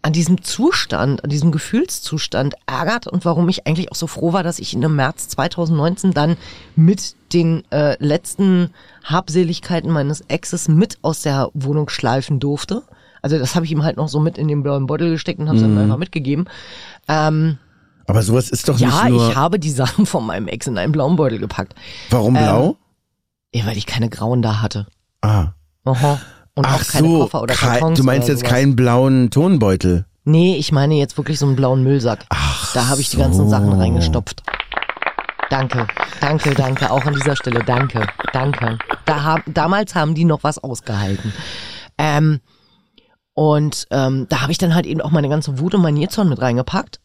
an 0.01 0.13
diesem 0.13 0.43
Zustand, 0.43 1.23
an 1.23 1.29
diesem 1.29 1.51
Gefühlszustand 1.51 2.55
ärgert 2.65 3.07
und 3.07 3.25
warum 3.25 3.47
ich 3.49 3.65
eigentlich 3.67 3.91
auch 3.91 3.95
so 3.95 4.07
froh 4.07 4.33
war, 4.33 4.43
dass 4.43 4.59
ich 4.59 4.73
im 4.73 4.95
März 4.95 5.27
2019 5.29 6.11
dann 6.13 6.37
mit 6.75 7.15
den 7.33 7.63
äh, 7.71 7.95
letzten 8.03 8.71
Habseligkeiten 9.03 9.91
meines 9.91 10.21
Exes 10.27 10.67
mit 10.67 10.97
aus 11.01 11.21
der 11.21 11.49
Wohnung 11.53 11.89
schleifen 11.89 12.39
durfte. 12.39 12.83
Also 13.21 13.37
das 13.37 13.55
habe 13.55 13.65
ich 13.65 13.71
ihm 13.71 13.83
halt 13.83 13.97
noch 13.97 14.07
so 14.09 14.19
mit 14.19 14.37
in 14.37 14.47
den 14.47 14.63
blauen 14.63 14.85
Beutel 14.85 15.11
gesteckt 15.11 15.39
und 15.39 15.47
habe 15.47 15.57
es 15.57 15.63
Mhm. 15.63 15.71
ihm 15.73 15.77
einfach 15.79 15.97
mitgegeben. 15.97 16.45
Ähm, 17.07 17.57
Aber 18.07 18.21
sowas 18.23 18.49
ist 18.49 18.67
doch 18.69 18.79
ja, 18.79 18.87
nicht 18.87 19.09
nur. 19.09 19.29
ich 19.29 19.35
habe 19.35 19.59
die 19.59 19.69
Sachen 19.71 20.05
von 20.05 20.25
meinem 20.25 20.47
Ex 20.47 20.67
in 20.67 20.77
einen 20.77 20.91
blauen 20.91 21.15
Beutel 21.15 21.39
gepackt. 21.39 21.75
Warum 22.09 22.33
blau? 22.33 22.77
Ja, 23.53 23.65
weil 23.65 23.77
ich 23.77 23.85
keine 23.85 24.09
grauen 24.09 24.41
da 24.41 24.61
hatte. 24.61 24.87
ah. 25.21 25.47
Aha. 25.85 26.19
Und 26.55 26.65
Ach 26.67 26.75
auch 26.81 26.87
keine 26.87 27.07
so, 27.07 27.19
Koffer 27.19 27.41
oder 27.43 27.55
kei- 27.55 27.67
Kartons 27.79 27.97
du 27.97 28.03
meinst 28.03 28.27
jetzt 28.27 28.39
sowas. 28.41 28.51
keinen 28.51 28.75
blauen 28.75 29.29
Tonbeutel. 29.31 30.05
Nee, 30.25 30.57
ich 30.57 30.71
meine 30.73 30.95
jetzt 30.95 31.17
wirklich 31.17 31.39
so 31.39 31.45
einen 31.47 31.55
blauen 31.55 31.83
Müllsack. 31.83 32.25
Ach 32.29 32.73
da 32.73 32.87
habe 32.89 32.99
ich 33.01 33.09
die 33.09 33.15
so. 33.15 33.21
ganzen 33.23 33.49
Sachen 33.49 33.71
reingestopft. 33.73 34.43
Danke, 35.49 35.87
danke, 36.21 36.53
danke. 36.53 36.91
Auch 36.91 37.05
an 37.05 37.15
dieser 37.15 37.35
Stelle 37.35 37.63
danke, 37.63 38.05
danke. 38.33 38.77
Da 39.05 39.23
haben, 39.23 39.43
damals 39.47 39.95
haben 39.95 40.13
die 40.13 40.25
noch 40.25 40.43
was 40.43 40.59
ausgehalten. 40.59 41.33
Ähm, 41.97 42.39
Und 43.39 43.87
ähm, 43.89 44.25
da 44.27 44.41
habe 44.41 44.51
ich 44.51 44.57
dann 44.57 44.75
halt 44.75 44.85
eben 44.85 44.99
auch 44.99 45.11
meine 45.11 45.29
ganze 45.29 45.59
Wut 45.59 45.73
und 45.73 45.81
mein 45.81 45.93
Nilzorn 45.93 46.27
mit 46.27 46.41
reingepackt. 46.41 46.99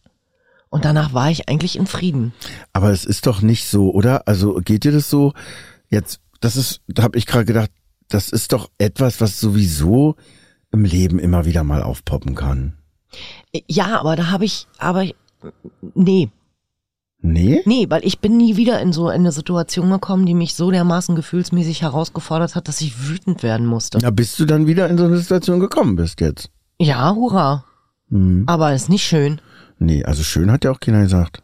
Und 0.68 0.84
danach 0.84 1.14
war 1.14 1.30
ich 1.30 1.48
eigentlich 1.48 1.76
in 1.76 1.86
Frieden. 1.86 2.34
Aber 2.72 2.90
es 2.90 3.04
ist 3.04 3.28
doch 3.28 3.40
nicht 3.40 3.68
so, 3.68 3.92
oder? 3.92 4.26
Also 4.26 4.54
geht 4.54 4.82
dir 4.82 4.90
das 4.90 5.08
so? 5.08 5.32
Jetzt, 5.90 6.18
das 6.40 6.56
ist, 6.56 6.80
da 6.88 7.04
habe 7.04 7.18
ich 7.18 7.26
gerade 7.26 7.44
gedacht, 7.44 7.70
das 8.08 8.30
ist 8.30 8.52
doch 8.52 8.68
etwas, 8.78 9.20
was 9.20 9.38
sowieso 9.38 10.16
im 10.72 10.84
Leben 10.84 11.20
immer 11.20 11.44
wieder 11.44 11.62
mal 11.62 11.84
aufpoppen 11.84 12.34
kann. 12.34 12.78
Ja, 13.68 14.00
aber 14.00 14.16
da 14.16 14.32
habe 14.32 14.44
ich, 14.44 14.66
aber 14.78 15.06
nee, 15.94 16.30
Nee? 17.26 17.62
nee, 17.64 17.86
weil 17.88 18.04
ich 18.04 18.18
bin 18.18 18.36
nie 18.36 18.58
wieder 18.58 18.82
in 18.82 18.92
so 18.92 19.08
eine 19.08 19.32
Situation 19.32 19.88
gekommen, 19.88 20.26
die 20.26 20.34
mich 20.34 20.54
so 20.54 20.70
dermaßen 20.70 21.16
gefühlsmäßig 21.16 21.80
herausgefordert 21.80 22.54
hat, 22.54 22.68
dass 22.68 22.82
ich 22.82 23.08
wütend 23.08 23.42
werden 23.42 23.64
musste. 23.64 23.98
Na, 24.02 24.10
bis 24.10 24.36
du 24.36 24.44
dann 24.44 24.66
wieder 24.66 24.90
in 24.90 24.98
so 24.98 25.04
eine 25.04 25.16
Situation 25.16 25.58
gekommen 25.58 25.96
bist 25.96 26.20
jetzt. 26.20 26.50
Ja, 26.78 27.14
hurra. 27.14 27.64
Hm. 28.10 28.44
Aber 28.46 28.74
ist 28.74 28.90
nicht 28.90 29.04
schön. 29.04 29.40
Nee, 29.78 30.04
also 30.04 30.22
schön 30.22 30.52
hat 30.52 30.64
ja 30.64 30.70
auch 30.70 30.80
keiner 30.80 31.00
gesagt. 31.00 31.42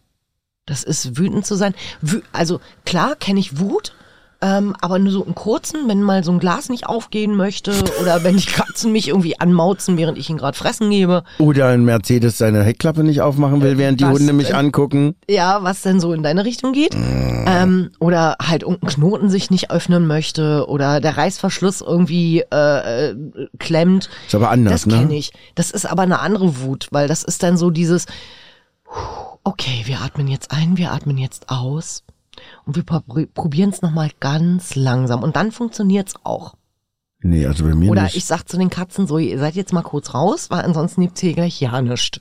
Das 0.67 0.85
ist 0.85 1.17
wütend 1.17 1.47
zu 1.47 1.55
sein. 1.55 1.73
Wü 2.03 2.21
also 2.31 2.61
klar 2.85 3.17
kenne 3.17 3.41
ich 3.41 3.59
Wut, 3.59 3.95
ähm, 4.43 4.75
aber 4.81 4.99
nur 4.99 5.13
so 5.13 5.23
im 5.25 5.35
Kurzen, 5.35 5.87
wenn 5.89 6.03
mal 6.03 6.25
so 6.25 6.33
ein 6.33 6.39
Glas 6.39 6.69
nicht 6.71 6.87
aufgehen 6.87 7.35
möchte 7.37 7.73
oder 8.01 8.25
wenn 8.25 8.37
die 8.39 8.47
Katzen 8.47 8.91
mich 8.91 9.09
irgendwie 9.09 9.39
anmauzen, 9.39 9.99
während 9.99 10.17
ich 10.17 10.31
ihn 10.31 10.39
gerade 10.39 10.57
fressen 10.57 10.89
gebe. 10.91 11.25
Oder 11.39 11.67
ein 11.69 11.85
Mercedes 11.85 12.39
seine 12.39 12.63
Heckklappe 12.63 13.05
nicht 13.05 13.21
aufmachen 13.21 13.61
will, 13.63 13.77
während 13.77 14.01
die 14.01 14.05
Was 14.05 14.19
Hunde 14.19 14.33
mich 14.33 14.49
denn? 14.49 14.57
angucken. 14.57 15.15
Ja, 15.29 15.63
was 15.63 15.83
denn 15.83 16.01
so 16.01 16.13
in 16.15 16.23
deine 16.23 16.45
Richtung 16.45 16.73
geht. 16.73 16.95
Ähm, 16.95 17.91
oder 18.01 18.37
halt 18.43 18.63
irgendein 18.63 18.91
Knoten 18.91 19.29
sich 19.29 19.51
nicht 19.51 19.71
öffnen 19.71 20.07
möchte 20.07 20.67
oder 20.69 21.01
der 21.01 21.17
Reißverschluss 21.19 21.81
irgendwie 21.83 22.41
äh, 22.53 23.11
äh, 23.11 23.17
klemmt. 23.59 24.09
Ist 24.27 24.35
aber 24.35 24.51
anders, 24.51 24.73
Das 24.73 24.87
ne? 24.87 24.95
kenne 25.01 25.17
ich. 25.17 25.33
Das 25.55 25.71
ist 25.71 25.85
aber 25.85 26.03
eine 26.03 26.21
andere 26.21 26.61
Wut, 26.63 26.89
weil 26.91 27.09
das 27.09 27.23
ist 27.25 27.43
dann 27.43 27.57
so 27.59 27.71
dieses, 27.71 28.07
okay, 29.45 29.83
wir 29.85 30.01
atmen 30.01 30.29
jetzt 30.29 30.51
ein, 30.51 30.77
wir 30.77 30.93
atmen 30.93 31.19
jetzt 31.19 31.51
aus 31.51 32.05
und 32.65 32.77
wir 32.77 32.85
probieren 32.85 33.71
es 33.71 33.83
nochmal 33.83 34.11
ganz 34.21 34.75
langsam 34.75 35.23
und 35.23 35.37
dann 35.37 35.53
funktioniert's 35.53 36.15
auch. 36.23 36.55
Nee, 37.23 37.47
also 37.47 37.65
bei 37.65 37.75
mir 37.75 37.91
Oder 37.91 38.05
nicht. 38.05 38.17
ich 38.17 38.25
sag 38.25 38.49
zu 38.49 38.57
den 38.57 38.71
Katzen 38.71 39.07
so, 39.07 39.19
ihr 39.19 39.39
seid 39.39 39.55
jetzt 39.55 39.73
mal 39.73 39.83
kurz 39.83 40.15
raus, 40.15 40.51
weil 40.51 40.63
ansonsten 40.63 41.03
gibt's 41.03 41.21
hier 41.21 41.35
gleich 41.35 41.61
ja 41.61 41.83
nichts. 41.83 42.21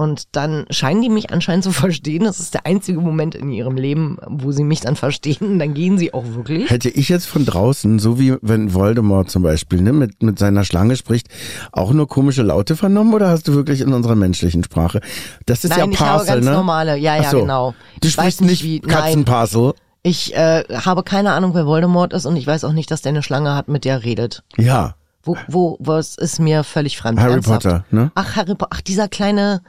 Und 0.00 0.34
dann 0.34 0.64
scheinen 0.70 1.02
die 1.02 1.10
mich 1.10 1.30
anscheinend 1.30 1.62
zu 1.62 1.72
verstehen. 1.84 2.24
Das 2.24 2.40
ist 2.40 2.54
der 2.54 2.64
einzige 2.64 3.00
Moment 3.00 3.34
in 3.34 3.50
ihrem 3.50 3.76
Leben, 3.76 4.16
wo 4.26 4.50
sie 4.50 4.64
mich 4.64 4.80
dann 4.80 4.96
verstehen. 4.96 5.58
Dann 5.58 5.74
gehen 5.74 5.98
sie 5.98 6.14
auch 6.14 6.24
wirklich. 6.34 6.70
Hätte 6.70 6.88
ich 6.88 7.10
jetzt 7.10 7.26
von 7.26 7.44
draußen, 7.44 7.98
so 7.98 8.18
wie 8.18 8.36
wenn 8.40 8.72
Voldemort 8.72 9.30
zum 9.30 9.42
Beispiel 9.42 9.82
ne, 9.82 9.92
mit, 9.92 10.22
mit 10.22 10.38
seiner 10.38 10.64
Schlange 10.64 10.96
spricht, 10.96 11.28
auch 11.70 11.92
nur 11.92 12.08
komische 12.08 12.42
Laute 12.42 12.76
vernommen 12.76 13.12
oder 13.12 13.28
hast 13.28 13.46
du 13.46 13.54
wirklich 13.54 13.82
in 13.82 13.92
unserer 13.92 14.14
menschlichen 14.14 14.64
Sprache? 14.64 15.02
Das 15.44 15.64
ist 15.64 15.70
Nein, 15.70 15.78
ja 15.80 15.84
ich 15.90 16.00
habe 16.00 16.10
Parcel, 16.16 16.34
ganz 16.36 16.46
ne? 16.46 16.52
normale. 16.52 16.96
Ja, 16.96 17.16
ja, 17.16 17.30
so. 17.30 17.40
genau. 17.40 17.74
Du 18.00 18.08
ich 18.08 18.14
sprichst 18.14 18.40
nicht 18.40 18.64
wie, 18.64 18.80
nein, 18.80 18.90
Katzenparcel. 18.90 19.74
ich 20.02 20.34
äh, 20.34 20.64
habe 20.72 21.02
keine 21.02 21.32
Ahnung, 21.32 21.52
wer 21.54 21.66
Voldemort 21.66 22.14
ist 22.14 22.24
und 22.24 22.36
ich 22.36 22.46
weiß 22.46 22.64
auch 22.64 22.72
nicht, 22.72 22.90
dass 22.90 23.02
der 23.02 23.10
eine 23.10 23.22
Schlange 23.22 23.54
hat, 23.54 23.68
mit 23.68 23.84
der 23.84 23.96
er 23.96 24.04
redet. 24.04 24.44
Ja, 24.56 24.94
Wo, 25.22 25.36
wo, 25.48 25.76
was 25.78 26.16
ist 26.16 26.38
mir 26.38 26.64
völlig 26.64 26.96
fremd. 26.96 27.20
Harry 27.20 27.34
Ernsthaft. 27.34 27.64
Potter, 27.64 27.84
ne? 27.90 28.10
Ach, 28.14 28.36
Harry 28.36 28.54
Potter. 28.54 28.70
Ach, 28.70 28.80
dieser 28.80 29.08
kleine, 29.08 29.60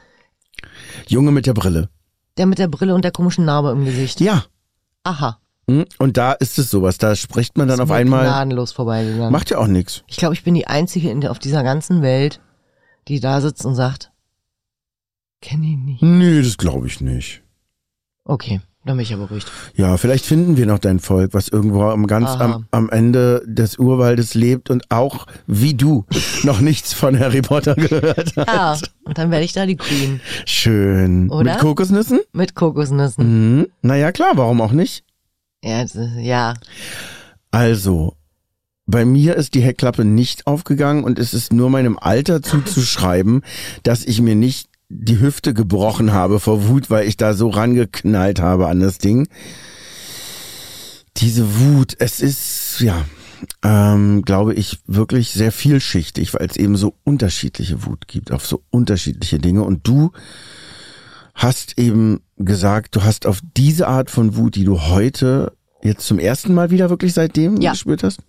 Junge 1.08 1.32
mit 1.32 1.46
der 1.46 1.54
Brille. 1.54 1.90
der 2.38 2.46
mit 2.46 2.60
der 2.60 2.68
Brille 2.68 2.96
und 2.96 3.04
der 3.04 3.12
komischen 3.12 3.46
Narbe 3.46 3.72
im 3.72 3.86
Gesicht. 3.86 4.22
Ja. 4.22 4.46
Aha. 5.04 5.40
Hm? 5.70 5.86
Und 6.00 6.18
da 6.18 6.32
ist 6.34 6.58
es 6.60 6.70
sowas, 6.72 6.98
da 6.98 7.16
spricht 7.16 7.58
man 7.58 7.68
dann 7.68 7.76
Ist 7.80 7.84
auf 7.84 7.92
einmal, 7.92 8.26
gnadenlos 8.26 8.72
vorbeigegangen. 8.72 9.32
macht 9.32 9.50
ja 9.52 9.58
auch 9.58 9.68
nichts. 9.68 10.04
Ich 10.08 10.18
glaube, 10.18 10.34
ich 10.34 10.44
bin 10.44 10.54
die 10.56 10.68
Einzige 10.68 11.10
in 11.12 11.22
der, 11.22 11.32
auf 11.32 11.40
dieser 11.40 11.64
ganzen 11.64 12.02
Welt, 12.02 12.40
die 13.08 13.20
da 13.20 13.42
sitzt 13.42 13.66
und 13.66 13.76
sagt, 13.76 14.12
kenne 15.42 15.66
ihn 15.66 15.86
nicht. 15.86 16.02
Nee, 16.02 16.42
das 16.42 16.58
glaube 16.58 16.88
ich 16.88 17.02
nicht. 17.02 17.42
Okay, 18.24 18.62
dann 18.86 18.98
bin 18.98 19.04
ich 19.04 19.12
ja 19.12 19.18
beruhigt. 19.18 19.52
Ja, 19.76 19.98
vielleicht 19.98 20.26
finden 20.26 20.58
wir 20.58 20.66
noch 20.66 20.80
dein 20.80 21.00
Volk, 21.00 21.34
was 21.34 21.48
irgendwo 21.50 21.84
am 21.84 22.08
ganz 22.08 22.30
am, 22.32 22.66
am 22.72 22.90
Ende 22.90 23.44
des 23.46 23.78
Urwaldes 23.78 24.34
lebt 24.34 24.70
und 24.72 24.90
auch 24.90 25.28
wie 25.46 25.76
du 25.76 26.06
noch 26.44 26.62
nichts 26.62 26.92
von 26.94 27.20
Harry 27.20 27.42
Potter 27.44 27.76
gehört 27.76 28.36
hat. 28.36 28.48
Ja, 28.48 28.78
und 29.04 29.18
dann 29.18 29.30
werde 29.30 29.46
ich 29.46 29.54
da 29.54 29.66
die 29.68 29.78
Queen 29.78 30.20
Schön. 30.46 31.30
Oder? 31.30 31.52
Mit 31.54 31.60
Kokosnüssen? 31.62 32.22
mit 32.34 32.56
Kokosnüssen. 32.56 33.58
Mhm. 33.60 33.68
Naja, 33.84 34.12
klar, 34.12 34.32
warum 34.36 34.62
auch 34.62 34.72
nicht? 34.72 35.04
Ja, 35.64 35.84
ist- 35.84 35.98
ja. 36.18 36.56
Also, 37.52 38.16
bei 38.88 39.06
mir 39.06 39.36
ist 39.36 39.54
die 39.54 39.62
Heckklappe 39.62 40.04
nicht 40.06 40.48
aufgegangen 40.48 41.04
und 41.04 41.20
es 41.20 41.34
ist 41.34 41.54
nur 41.54 41.70
meinem 41.70 42.00
Alter 42.00 42.42
zuzuschreiben, 42.42 43.44
dass 43.84 44.04
ich 44.06 44.22
mir 44.22 44.36
nicht 44.36 44.70
die 44.94 45.20
Hüfte 45.20 45.54
gebrochen 45.54 46.12
habe 46.14 46.40
vor 46.40 46.68
Wut, 46.68 46.90
weil 46.90 47.08
ich 47.08 47.18
da 47.18 47.34
so 47.34 47.50
rangeknallt 47.50 48.40
habe 48.40 48.68
an 48.68 48.80
das 48.80 48.98
Ding. 48.98 49.28
Diese 51.18 51.60
Wut, 51.60 51.96
es 52.00 52.20
ist, 52.20 52.80
ja, 52.80 53.06
ähm, 53.64 54.22
glaube 54.24 54.54
ich, 54.54 54.80
wirklich 54.88 55.32
sehr 55.32 55.52
vielschichtig, 55.52 56.34
weil 56.34 56.48
es 56.48 56.58
eben 56.58 56.76
so 56.78 56.96
unterschiedliche 57.04 57.86
Wut 57.86 58.08
gibt, 58.08 58.32
auf 58.32 58.46
so 58.46 58.64
unterschiedliche 58.70 59.40
Dinge. 59.40 59.64
Und 59.64 59.88
du 59.88 60.12
hast 61.34 61.78
eben 61.78 62.22
gesagt, 62.38 62.96
du 62.96 63.04
hast 63.04 63.26
auf 63.26 63.40
diese 63.58 63.88
Art 63.88 64.10
von 64.10 64.36
Wut, 64.36 64.56
die 64.56 64.64
du 64.64 64.82
heute 64.82 65.54
jetzt 65.84 66.06
zum 66.06 66.20
ersten 66.20 66.54
Mal 66.54 66.70
wieder 66.70 66.90
wirklich 66.90 67.14
seitdem 67.14 67.60
Ja. 67.60 67.72
gespürt 67.72 68.04
hast, 68.04 68.20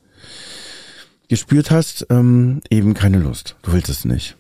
gespürt 1.29 1.71
hast, 1.71 2.07
ähm, 2.11 2.61
eben 2.71 2.95
keine 2.95 3.19
Lust. 3.19 3.57
Du 3.63 3.73
willst 3.73 3.89
es 3.91 4.05
nicht. 4.05 4.37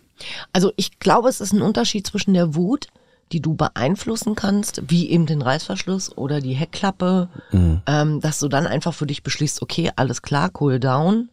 Also 0.52 0.72
ich 0.76 0.98
glaube, 0.98 1.28
es 1.28 1.40
ist 1.40 1.52
ein 1.52 1.62
Unterschied 1.62 2.06
zwischen 2.06 2.34
der 2.34 2.54
Wut, 2.54 2.88
die 3.32 3.40
du 3.40 3.54
beeinflussen 3.54 4.34
kannst, 4.34 4.82
wie 4.88 5.10
eben 5.10 5.26
den 5.26 5.42
Reißverschluss 5.42 6.16
oder 6.16 6.40
die 6.40 6.52
Heckklappe, 6.52 7.28
ähm, 7.86 8.20
dass 8.20 8.38
du 8.38 8.48
dann 8.48 8.66
einfach 8.66 8.92
für 8.94 9.06
dich 9.06 9.22
beschließt, 9.22 9.62
okay, 9.62 9.90
alles 9.96 10.22
klar, 10.22 10.50
cool 10.60 10.78
down, 10.78 11.30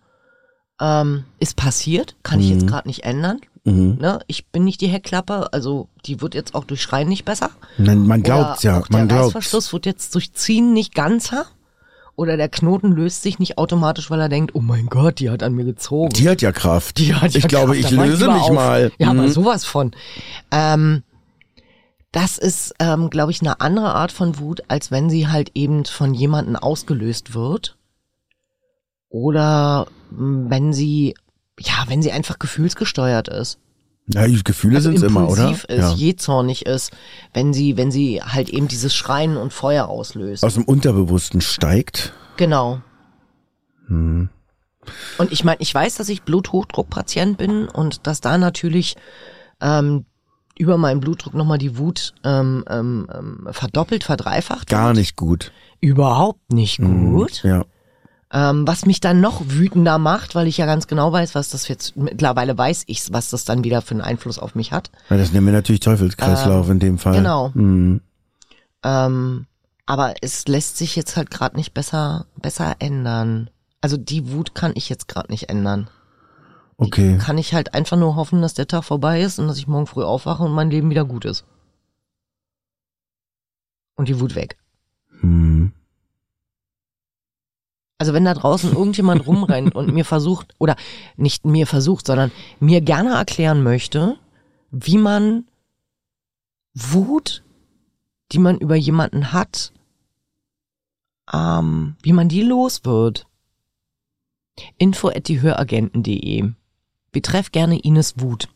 ähm, 0.80 1.26
ist 1.40 1.58
passiert, 1.58 2.16
kann 2.24 2.40
ich 2.40 2.50
jetzt 2.50 2.68
gerade 2.68 2.88
nicht 2.88 3.04
ändern. 3.04 3.42
Mhm. 3.66 3.98
Ne? 4.00 4.20
Ich 4.28 4.48
bin 4.48 4.64
nicht 4.64 4.80
die 4.82 4.88
Heckklappe, 4.88 5.52
also 5.52 5.90
die 6.06 6.22
wird 6.22 6.36
jetzt 6.36 6.56
auch 6.56 6.64
durch 6.64 6.82
Schreien 6.82 7.10
nicht 7.10 7.26
besser. 7.26 7.52
Man, 7.78 8.08
man 8.08 8.24
glaubt's 8.24 8.64
ja, 8.64 8.82
man 8.90 9.08
der 9.08 9.18
glaubt's. 9.18 9.36
Reißverschluss 9.36 9.74
wird 9.74 9.86
jetzt 9.86 10.16
durch 10.16 10.34
Ziehen 10.34 10.74
nicht 10.74 10.96
ganzer. 10.96 11.46
Oder 12.20 12.36
der 12.36 12.50
Knoten 12.50 12.92
löst 12.92 13.22
sich 13.24 13.40
nicht 13.40 13.58
automatisch, 13.58 14.12
weil 14.12 14.20
er 14.20 14.28
denkt, 14.28 14.54
oh 14.54 14.60
mein 14.60 14.88
Gott, 14.88 15.20
die 15.20 15.30
hat 15.30 15.42
an 15.42 15.54
mir 15.54 15.64
gezogen. 15.64 16.10
Die 16.10 16.28
hat 16.28 16.42
ja 16.42 16.52
Kraft. 16.52 16.98
Die 16.98 17.16
hat 17.16 17.34
ich 17.34 17.44
ja 17.44 17.48
glaube, 17.48 17.72
Kraft, 17.80 17.92
ich 17.92 17.98
da 17.98 18.04
löse 18.04 18.24
lieber 18.26 18.34
mich 18.34 18.44
auf. 18.44 18.52
mal. 18.54 18.92
Ja, 18.98 19.10
aber 19.12 19.22
Mhm. 19.24 19.30
sowas 19.30 19.64
von. 19.64 19.92
Ähm, 20.52 21.04
das 22.12 22.38
ist, 22.38 22.74
ähm, 22.80 23.10
glaube 23.10 23.32
ich, 23.32 23.40
eine 23.40 23.62
andere 23.62 23.94
Art 23.96 24.12
von 24.12 24.38
Wut, 24.38 24.64
als 24.68 24.92
wenn 24.92 25.10
sie 25.10 25.28
halt 25.30 25.52
eben 25.56 25.86
von 25.86 26.14
jemandem 26.14 26.58
ausgelöst 26.58 27.34
wird. 27.34 27.78
Oder 29.10 29.88
mh, 30.12 30.50
wenn 30.50 30.74
sie, 30.74 31.16
ja, 31.60 31.86
wenn 31.88 32.02
sie 32.02 32.12
einfach 32.12 32.38
gefühlsgesteuert 32.38 33.28
ist. 33.30 33.60
Ja, 34.12 34.28
die 34.28 34.44
Gefühle 34.44 34.78
Also 34.78 34.90
sind's 34.90 35.04
immer, 35.04 35.30
oder? 35.30 35.50
impulsiv 35.50 35.66
ist, 35.66 35.98
jähzornig 35.98 36.66
ist, 36.66 36.92
wenn 37.34 37.54
sie, 37.54 37.78
wenn 37.78 37.92
sie 37.92 38.22
halt 38.24 38.50
eben 38.50 38.68
dieses 38.68 38.96
Schreien 38.96 39.38
und 39.38 39.54
Feuer 39.54 39.88
auslöst. 39.88 40.44
Aus 40.44 40.56
dem 40.56 40.64
Unterbewussten 40.64 41.42
steigt. 41.42 42.14
Genau. 42.38 42.82
Hm. 43.88 44.30
Und 45.20 45.32
ich 45.32 45.44
meine, 45.44 45.62
ich 45.62 45.74
weiß, 45.74 45.96
dass 45.96 46.10
ich 46.10 46.24
Bluthochdruckpatient 46.24 47.38
bin 47.38 47.68
und 47.68 48.08
dass 48.08 48.22
da 48.22 48.40
natürlich 48.40 48.96
ähm, 49.62 50.06
über 50.58 50.78
meinen 50.78 51.00
Blutdruck 51.00 51.36
nochmal 51.36 51.60
die 51.60 51.78
Wut 51.78 52.14
ähm, 52.24 52.66
ähm, 52.68 53.08
ähm, 53.14 53.48
verdoppelt, 53.52 54.04
verdreifacht. 54.04 54.68
Gar 54.68 54.94
nicht 54.94 55.16
gut. 55.16 55.52
Überhaupt 55.80 56.52
nicht 56.52 56.80
gut. 56.80 57.44
Ja. 57.44 57.66
Ähm, 58.32 58.68
was 58.68 58.86
mich 58.86 59.00
dann 59.00 59.22
noch 59.22 59.42
wütender 59.48 59.98
macht, 59.98 60.36
weil 60.36 60.48
ich 60.48 60.58
ja 60.58 60.68
ganz 60.68 60.86
genau 60.86 61.12
weiß, 61.12 61.34
was 61.34 61.50
das 61.50 61.68
jetzt, 61.68 61.98
mittlerweile 61.98 62.56
weiß 62.56 62.84
ich, 62.86 63.12
was 63.12 63.32
das 63.32 63.44
dann 63.44 63.64
wieder 63.64 63.82
für 63.82 63.96
einen 63.96 64.02
Einfluss 64.02 64.38
auf 64.38 64.54
mich 64.54 64.72
hat. 64.72 64.92
ja. 65.10 65.18
Das 65.18 65.32
nennen 65.32 65.48
wir 65.48 65.54
natürlich 65.54 65.82
Teufelskreislauf 65.82 66.70
in 66.70 66.80
dem 66.80 67.00
Fall. 67.00 67.16
genau. 67.16 67.50
Mhm. 67.56 68.02
Ähm, 68.84 69.48
aber 69.88 70.14
es 70.22 70.48
lässt 70.48 70.78
sich 70.78 70.96
jetzt 70.96 71.18
halt 71.18 71.32
gerade 71.32 71.56
nicht 71.56 71.74
besser, 71.74 72.28
besser 72.40 72.76
ändern. 72.78 73.50
Also 73.82 73.98
die 73.98 74.32
Wut 74.32 74.54
kann 74.54 74.74
ich 74.76 74.90
jetzt 74.90 75.08
gerade 75.08 75.32
nicht 75.32 75.50
ändern. 75.50 75.90
Okay. 76.78 77.18
kann 77.18 77.38
ich 77.38 77.54
halt 77.54 77.74
einfach 77.74 77.98
nur 77.98 78.16
hoffen, 78.16 78.42
dass 78.42 78.54
der 78.54 78.68
Tag 78.68 78.86
vorbei 78.86 79.22
ist 79.22 79.38
und 79.38 79.48
dass 79.48 79.58
ich 79.58 79.68
morgen 79.68 79.88
früh 79.88 80.04
aufwache 80.04 80.44
und 80.44 80.54
mein 80.54 80.70
Leben 80.70 80.90
wieder 80.90 81.04
gut 81.04 81.26
ist. 81.26 81.44
Und 83.96 84.08
die 84.08 84.20
Wut 84.20 84.36
weg. 84.36 84.58
Hm. 85.20 85.74
Also 88.00 88.14
wenn 88.14 88.26
da 88.26 88.34
draußen 88.34 88.72
irgendjemand 88.72 89.28
rumrennt 89.28 89.76
und 89.76 89.94
mir 89.94 90.06
versucht, 90.06 90.56
oder 90.58 90.76
nicht 91.18 91.46
mir 91.46 91.68
versucht, 91.68 92.08
sondern 92.08 92.32
mir 92.60 92.80
gerne 92.80 93.14
erklären 93.14 93.62
möchte, 93.62 94.18
wie 94.72 94.98
man 94.98 95.46
Wut, 96.74 97.44
die 98.32 98.40
man 98.40 98.58
über 98.58 98.76
jemanden 98.76 99.34
hat, 99.34 99.74
ähm, 101.32 101.98
wie 102.02 102.14
man 102.14 102.30
die 102.30 102.42
los 102.42 102.86
wird. 102.86 103.28
Info 104.78 105.10
at 105.10 105.28
diehöragenten.de 105.28 106.54
Betreff 107.12 107.52
gerne 107.52 107.80
Ines 107.80 108.16
Wut. 108.20 108.48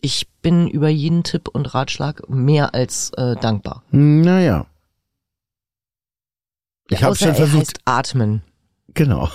Ich 0.00 0.28
bin 0.42 0.68
über 0.68 0.88
jeden 0.88 1.24
Tipp 1.24 1.48
und 1.48 1.74
Ratschlag 1.74 2.28
mehr 2.28 2.74
als 2.74 3.10
äh, 3.16 3.34
dankbar. 3.36 3.82
Naja. 3.90 4.66
Ich 6.88 7.02
habe 7.02 7.16
schon 7.16 7.28
er 7.28 7.34
versucht. 7.34 7.80
atmen. 7.84 8.42
Genau. 8.94 9.28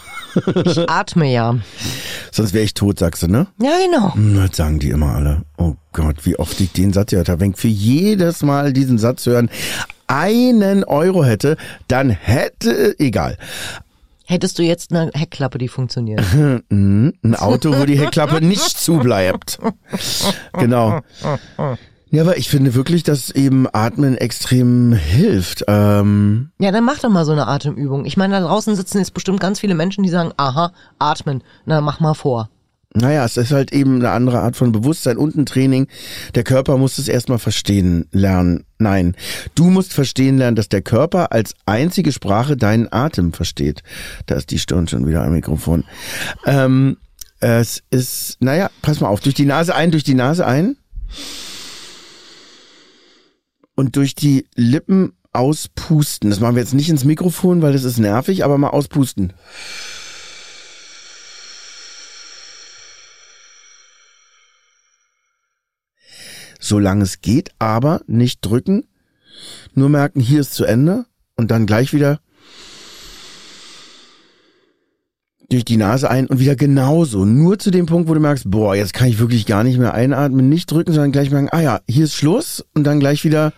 Ich 0.66 0.78
atme 0.90 1.32
ja. 1.32 1.56
Sonst 2.32 2.54
wäre 2.54 2.66
ich 2.66 2.74
tot, 2.74 3.00
sagst 3.00 3.24
du, 3.24 3.28
ne? 3.28 3.48
Ja, 3.62 3.72
genau. 3.84 4.14
Hm, 4.16 4.36
Das 4.48 4.58
sagen 4.58 4.80
die 4.80 4.90
immer 4.90 5.16
alle. 5.16 5.44
Oh 5.58 5.76
Gott, 5.94 6.26
wie 6.26 6.38
oft 6.38 6.60
ich 6.60 6.72
den 6.74 6.92
Satz 6.94 7.12
gehört 7.12 7.30
habe. 7.30 7.40
Wenn 7.42 7.52
ich 7.52 7.58
für 7.58 7.68
jedes 7.70 8.44
Mal 8.44 8.74
diesen 8.74 8.98
Satz 8.98 9.26
hören 9.26 9.50
einen 10.08 10.84
Euro 10.84 11.24
hätte, 11.24 11.58
dann 11.88 12.10
hätte, 12.12 12.96
egal. 13.00 13.38
Hättest 14.28 14.58
du 14.60 14.64
jetzt 14.64 14.92
eine 14.92 15.12
Heckklappe, 15.14 15.58
die 15.58 15.68
funktioniert? 15.68 16.22
Mhm, 16.70 17.14
Ein 17.24 17.36
Auto, 17.36 17.78
wo 17.78 17.86
die 17.86 17.98
Heckklappe 18.00 18.44
nicht 18.44 18.78
zubleibt. 18.78 19.60
Genau. 20.54 21.02
Ja, 22.16 22.22
aber 22.24 22.38
ich 22.38 22.48
finde 22.48 22.76
wirklich, 22.76 23.04
dass 23.04 23.30
eben 23.30 23.68
Atmen 23.74 24.16
extrem 24.16 24.94
hilft. 24.94 25.66
Ähm, 25.68 26.50
Ja, 26.60 26.72
dann 26.72 26.86
mach 26.86 27.00
doch 27.00 27.10
mal 27.10 27.26
so 27.26 27.34
eine 27.34 27.46
Atemübung. 27.46 28.06
Ich 28.06 28.16
meine, 28.16 28.40
da 28.40 28.48
draußen 28.48 28.74
sitzen 28.74 29.00
jetzt 29.00 29.14
bestimmt 29.14 29.42
ganz 29.42 29.60
viele 29.60 29.76
Menschen, 29.76 30.02
die 30.02 30.10
sagen, 30.10 30.32
aha, 30.38 30.72
atmen. 30.98 31.44
Na, 31.66 31.82
mach 31.82 32.00
mal 32.00 32.14
vor. 32.14 32.50
naja, 32.94 33.26
es 33.26 33.36
ist 33.36 33.52
halt 33.52 33.74
eben 33.74 33.96
eine 33.96 34.12
andere 34.12 34.40
Art 34.40 34.56
von 34.56 34.72
Bewusstsein 34.72 35.18
und 35.18 35.36
ein 35.36 35.46
Training. 35.46 35.88
Der 36.36 36.46
Körper 36.46 36.78
muss 36.78 36.98
es 37.00 37.10
erstmal 37.10 37.40
verstehen 37.40 38.08
lernen. 38.14 38.64
Nein, 38.80 39.18
du 39.54 39.66
musst 39.66 39.92
verstehen 39.92 40.38
lernen, 40.38 40.56
dass 40.56 40.70
der 40.70 40.82
Körper 40.82 41.34
als 41.34 41.54
einzige 41.66 42.14
Sprache 42.14 42.56
deinen 42.56 42.88
Atem 42.94 43.34
versteht. 43.34 43.84
Da 44.26 44.36
ist 44.36 44.52
die 44.52 44.60
Stirn 44.60 44.88
schon 44.88 45.06
wieder 45.06 45.26
am 45.26 45.34
Mikrofon. 45.34 45.84
Ähm, 46.46 46.96
es 47.42 47.84
ist, 47.90 48.38
naja, 48.40 48.70
pass 48.82 49.02
mal 49.02 49.10
auf, 49.10 49.20
durch 49.20 49.36
die 49.36 49.44
Nase 49.44 49.76
ein, 49.76 49.92
durch 49.92 50.06
die 50.06 50.14
Nase 50.14 50.48
ein. 50.48 50.78
Und 53.76 53.96
durch 53.96 54.16
die 54.16 54.48
Lippen 54.56 55.14
auspusten. 55.34 56.30
Das 56.30 56.40
machen 56.40 56.56
wir 56.56 56.62
jetzt 56.62 56.74
nicht 56.74 56.90
ins 56.90 57.04
Mikrofon, 57.04 57.62
weil 57.62 57.74
das 57.74 57.84
ist 57.84 58.00
nervig, 58.00 58.46
aber 58.46 58.58
mal 58.58 58.70
auspusten. 58.70 59.34
solange 66.66 67.04
es 67.04 67.22
geht, 67.22 67.52
aber 67.60 68.02
nicht 68.08 68.44
drücken, 68.44 68.86
nur 69.74 69.90
merken, 69.90 70.20
hier 70.20 70.40
ist 70.40 70.54
zu 70.54 70.66
Ende 70.66 71.06
und 71.36 71.52
dann 71.52 71.66
gleich 71.66 71.94
wieder 71.94 72.20
durch 75.50 75.64
die 75.64 75.78
Nase 75.78 76.10
ein 76.10 76.26
und 76.26 76.40
wieder 76.40 76.56
genauso. 76.56 77.24
Nur 77.24 77.60
zu 77.60 77.70
dem 77.70 77.86
Punkt, 77.86 78.10
wo 78.10 78.16
du 78.16 78.20
merkst, 78.20 78.50
boah, 78.50 78.76
jetzt 78.76 78.94
kann 78.94 79.08
ich 79.08 79.20
wirklich 79.20 79.46
gar 79.46 79.64
nicht 79.64 79.78
mehr 79.78 79.94
einatmen, 79.94 80.50
nicht 80.50 80.72
drücken, 80.72 80.92
sondern 80.92 81.12
gleich 81.12 81.30
merken, 81.30 81.50
ah 81.52 81.62
ja, 81.62 81.82
hier 81.88 82.06
ist 82.06 82.16
Schluss 82.16 82.66
und 82.74 82.84
dann 82.84 83.00
gleich 83.00 83.24
wieder, 83.24 83.54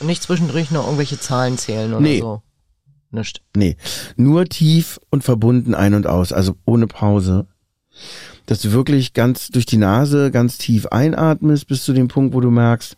nicht 0.00 0.22
zwischendurch 0.22 0.70
noch 0.70 0.84
irgendwelche 0.84 1.18
Zahlen 1.20 1.58
zählen 1.58 1.92
oder 1.92 2.00
Nee. 2.00 2.20
so. 2.20 2.42
Nicht. 3.10 3.40
nee, 3.56 3.76
nur 4.16 4.44
tief 4.44 5.00
und 5.10 5.24
verbunden 5.24 5.74
ein 5.74 5.94
und 5.94 6.06
aus, 6.06 6.30
also 6.32 6.56
ohne 6.66 6.86
Pause. 6.86 7.46
Dass 8.44 8.60
du 8.60 8.72
wirklich 8.72 9.14
ganz 9.14 9.48
durch 9.48 9.64
die 9.64 9.78
Nase 9.78 10.30
ganz 10.30 10.58
tief 10.58 10.86
einatmest 10.88 11.66
bis 11.68 11.84
zu 11.84 11.94
dem 11.94 12.08
Punkt, 12.08 12.34
wo 12.34 12.40
du 12.40 12.50
merkst, 12.50 12.96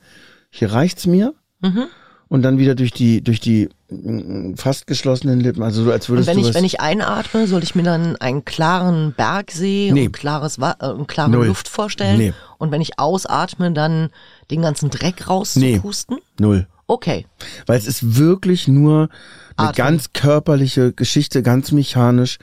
hier 0.51 0.73
reicht's 0.73 1.07
mir. 1.07 1.35
Mhm. 1.61 1.85
und 2.29 2.43
dann 2.43 2.59
wieder 2.59 2.75
durch 2.75 2.91
die 2.91 3.23
durch 3.23 3.39
die 3.39 3.69
mm, 3.91 4.55
fast 4.55 4.87
geschlossenen 4.87 5.41
Lippen, 5.41 5.63
also 5.63 5.85
so 5.85 5.93
als 5.93 6.09
Und 6.09 6.15
würdest 6.17 6.29
wenn 6.29 6.41
du 6.43 6.49
ich, 6.49 6.55
wenn 6.55 6.65
ich 6.65 6.81
einatme, 6.81 7.47
soll 7.47 7.63
ich 7.63 7.75
mir 7.75 7.83
dann 7.83 8.17
einen 8.17 8.45
klaren 8.45 9.13
Bergsee 9.13 9.91
Nee. 9.93 10.07
und 10.07 10.13
klares 10.13 10.59
Wa 10.59 10.75
äh, 10.81 10.89
und 10.89 11.07
klare 11.07 11.31
Null. 11.31 11.47
Luft 11.49 11.69
vorstellen? 11.69 12.19
Nee. 12.19 12.33
Und 12.59 12.73
wenn 12.73 12.81
ich 12.81 12.99
ausatme, 12.99 13.71
dann 13.73 14.09
den 14.51 14.63
ganzen 14.63 14.91
Dreck 14.91 15.17
Nee. 15.21 15.25
rauszupusten? 15.27 16.19
null, 16.41 16.67
Okay. 16.91 17.25
weil 17.67 17.79
es 17.79 17.87
ist 17.87 18.17
wirklich 18.19 18.67
nur 18.67 19.11
eine 19.57 19.69
Atmen. 19.69 19.77
ganz 19.77 20.13
körperliche 20.13 20.93
Geschichte, 20.93 21.43
ganz 21.43 21.71
mechanisch 21.71 22.39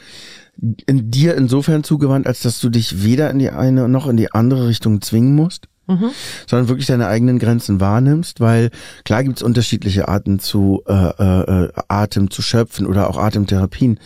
in 0.85 1.11
dir 1.11 1.35
insofern 1.35 1.83
zugewandt, 1.83 2.27
als 2.27 2.43
dass 2.43 2.61
du 2.61 2.69
dich 2.69 3.03
weder 3.03 3.29
in 3.29 3.39
die 3.39 3.49
eine 3.49 3.89
noch 3.89 4.07
in 4.07 4.15
die 4.15 4.31
andere 4.31 4.67
Richtung 4.67 5.01
zwingen 5.01 5.35
musst. 5.35 5.67
Mhm. 5.89 6.11
sondern 6.47 6.67
wirklich 6.67 6.87
deine 6.87 7.07
eigenen 7.07 7.39
Grenzen 7.39 7.79
wahrnimmst, 7.79 8.41
weil 8.41 8.71
klar 9.05 9.23
gibt's 9.23 9.41
unterschiedliche 9.41 10.09
Arten 10.09 10.37
zu 10.37 10.83
äh, 10.85 10.93
äh, 10.93 11.65
äh, 11.65 11.71
Atem 11.87 12.29
zu 12.29 12.41
schöpfen 12.41 12.85
oder 12.85 13.09
auch 13.09 13.17
Atemtherapien. 13.17 13.97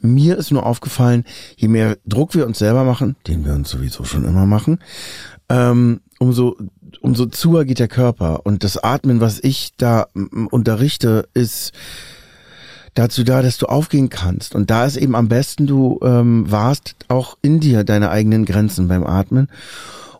Mir 0.00 0.36
ist 0.36 0.50
nur 0.50 0.66
aufgefallen, 0.66 1.24
je 1.56 1.68
mehr 1.68 1.96
Druck 2.04 2.34
wir 2.34 2.46
uns 2.46 2.58
selber 2.58 2.84
machen, 2.84 3.16
den 3.26 3.46
wir 3.46 3.54
uns 3.54 3.70
sowieso 3.70 4.04
schon 4.04 4.26
immer 4.26 4.44
machen, 4.44 4.80
ähm, 5.48 6.02
umso 6.18 6.54
umso 7.00 7.26
zuer 7.26 7.64
geht 7.64 7.78
der 7.78 7.88
Körper 7.88 8.44
und 8.44 8.64
das 8.64 8.76
Atmen, 8.76 9.20
was 9.20 9.40
ich 9.40 9.72
da 9.76 10.06
unterrichte, 10.50 11.28
ist 11.34 11.72
dazu 12.94 13.24
da, 13.24 13.42
dass 13.42 13.58
du 13.58 13.66
aufgehen 13.66 14.10
kannst. 14.10 14.54
Und 14.54 14.70
da 14.70 14.84
ist 14.84 14.96
eben 14.96 15.14
am 15.14 15.28
besten, 15.28 15.66
du 15.66 15.98
ähm, 16.02 16.50
warst 16.50 16.94
auch 17.08 17.38
in 17.42 17.60
dir 17.60 17.84
deine 17.84 18.10
eigenen 18.10 18.44
Grenzen 18.44 18.88
beim 18.88 19.04
Atmen 19.04 19.48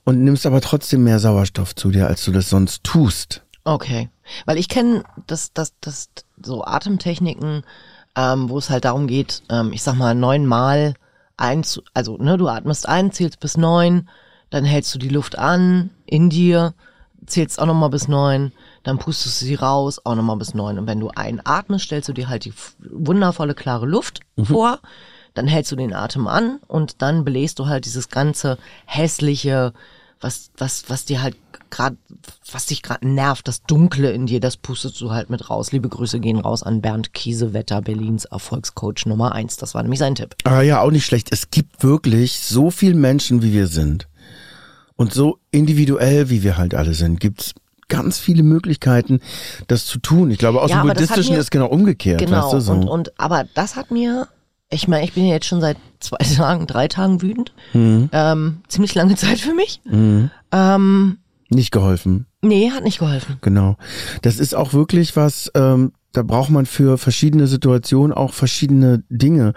und 0.04 0.24
nimmst 0.24 0.46
aber 0.46 0.60
trotzdem 0.60 1.04
mehr 1.04 1.18
Sauerstoff 1.18 1.74
zu 1.74 1.90
dir, 1.90 2.06
als 2.06 2.24
du 2.24 2.32
das 2.32 2.48
sonst 2.48 2.84
tust. 2.84 3.42
Okay. 3.64 4.08
Weil 4.46 4.58
ich 4.58 4.68
kenne 4.68 5.04
das, 5.26 5.52
das, 5.52 5.74
das, 5.80 6.08
so 6.42 6.64
Atemtechniken, 6.64 7.62
ähm, 8.16 8.48
wo 8.48 8.58
es 8.58 8.70
halt 8.70 8.84
darum 8.84 9.06
geht, 9.06 9.42
ähm, 9.50 9.72
ich 9.72 9.82
sag 9.82 9.94
mal, 9.94 10.14
neunmal 10.14 10.94
ein, 11.36 11.64
also 11.94 12.16
ne, 12.18 12.36
du 12.36 12.48
atmest 12.48 12.88
ein, 12.88 13.12
zählst 13.12 13.40
bis 13.40 13.56
neun, 13.56 14.08
dann 14.52 14.66
hältst 14.66 14.94
du 14.94 14.98
die 14.98 15.08
Luft 15.08 15.38
an 15.38 15.88
in 16.04 16.28
dir, 16.28 16.74
zählst 17.24 17.58
auch 17.58 17.64
nochmal 17.64 17.88
bis 17.88 18.06
neun, 18.06 18.52
dann 18.82 18.98
pustest 18.98 19.40
du 19.40 19.46
sie 19.46 19.54
raus, 19.54 19.98
auch 20.04 20.14
nochmal 20.14 20.36
bis 20.36 20.52
neun. 20.52 20.78
Und 20.78 20.86
wenn 20.86 21.00
du 21.00 21.08
einatmest, 21.08 21.86
stellst 21.86 22.10
du 22.10 22.12
dir 22.12 22.28
halt 22.28 22.44
die 22.44 22.52
wundervolle, 22.78 23.54
klare 23.54 23.86
Luft 23.86 24.20
vor, 24.42 24.80
dann 25.32 25.46
hältst 25.46 25.72
du 25.72 25.76
den 25.76 25.94
Atem 25.94 26.26
an 26.26 26.58
und 26.68 27.00
dann 27.00 27.24
bläst 27.24 27.60
du 27.60 27.66
halt 27.66 27.86
dieses 27.86 28.10
ganze 28.10 28.58
hässliche, 28.84 29.72
was, 30.20 30.50
was, 30.58 30.84
was 30.88 31.06
dir 31.06 31.22
halt 31.22 31.36
gerade, 31.70 31.96
was 32.50 32.66
dich 32.66 32.82
gerade 32.82 33.08
nervt, 33.08 33.48
das 33.48 33.62
Dunkle 33.62 34.12
in 34.12 34.26
dir, 34.26 34.40
das 34.40 34.58
pustest 34.58 35.00
du 35.00 35.12
halt 35.12 35.30
mit 35.30 35.48
raus. 35.48 35.72
Liebe 35.72 35.88
Grüße 35.88 36.20
gehen 36.20 36.38
raus 36.38 36.62
an 36.62 36.82
Bernd 36.82 37.14
Kiesewetter, 37.14 37.80
Berlins 37.80 38.26
Erfolgscoach 38.26 39.06
Nummer 39.06 39.32
eins. 39.32 39.56
Das 39.56 39.74
war 39.74 39.82
nämlich 39.82 39.98
sein 39.98 40.14
Tipp. 40.14 40.36
Ah 40.44 40.60
ja, 40.60 40.82
auch 40.82 40.90
nicht 40.90 41.06
schlecht. 41.06 41.28
Es 41.32 41.50
gibt 41.50 41.82
wirklich 41.82 42.38
so 42.40 42.70
viel 42.70 42.92
Menschen, 42.92 43.42
wie 43.42 43.54
wir 43.54 43.68
sind. 43.68 44.08
Und 44.96 45.12
so 45.12 45.38
individuell, 45.50 46.30
wie 46.30 46.42
wir 46.42 46.56
halt 46.56 46.74
alle 46.74 46.94
sind, 46.94 47.18
gibt's 47.20 47.54
ganz 47.88 48.18
viele 48.18 48.42
Möglichkeiten, 48.42 49.20
das 49.66 49.84
zu 49.86 49.98
tun. 49.98 50.30
Ich 50.30 50.38
glaube, 50.38 50.62
aus 50.62 50.70
Ja, 50.70 50.80
dem 50.82 50.88
Buddhistischen 50.88 51.34
mir- 51.34 51.40
ist 51.40 51.50
genau 51.50 51.66
umgekehrt. 51.66 52.20
Genau. 52.20 52.44
Weißt 52.44 52.54
du, 52.54 52.60
so. 52.60 52.72
und, 52.72 52.88
und, 52.88 53.20
aber 53.20 53.44
das 53.54 53.76
hat 53.76 53.90
mir, 53.90 54.28
ich 54.70 54.88
meine, 54.88 55.04
ich 55.04 55.12
bin 55.12 55.26
jetzt 55.26 55.46
schon 55.46 55.60
seit 55.60 55.76
zwei 56.00 56.16
Tagen, 56.36 56.66
drei 56.66 56.88
Tagen 56.88 57.20
wütend. 57.20 57.52
Mhm. 57.74 58.08
Ähm, 58.12 58.58
ziemlich 58.68 58.94
lange 58.94 59.16
Zeit 59.16 59.40
für 59.40 59.52
mich. 59.54 59.80
Ähm, 60.52 61.18
nicht 61.50 61.70
geholfen. 61.70 62.26
nee, 62.40 62.70
hat 62.70 62.82
nicht 62.84 62.98
geholfen. 62.98 63.36
Genau. 63.42 63.76
Das 64.22 64.38
ist 64.38 64.54
auch 64.54 64.72
wirklich 64.72 65.14
was, 65.16 65.50
ähm, 65.54 65.92
da 66.12 66.22
braucht 66.22 66.50
man 66.50 66.66
für 66.66 66.98
verschiedene 66.98 67.46
Situationen 67.46 68.12
auch 68.16 68.32
verschiedene 68.32 69.02
Dinge. 69.08 69.54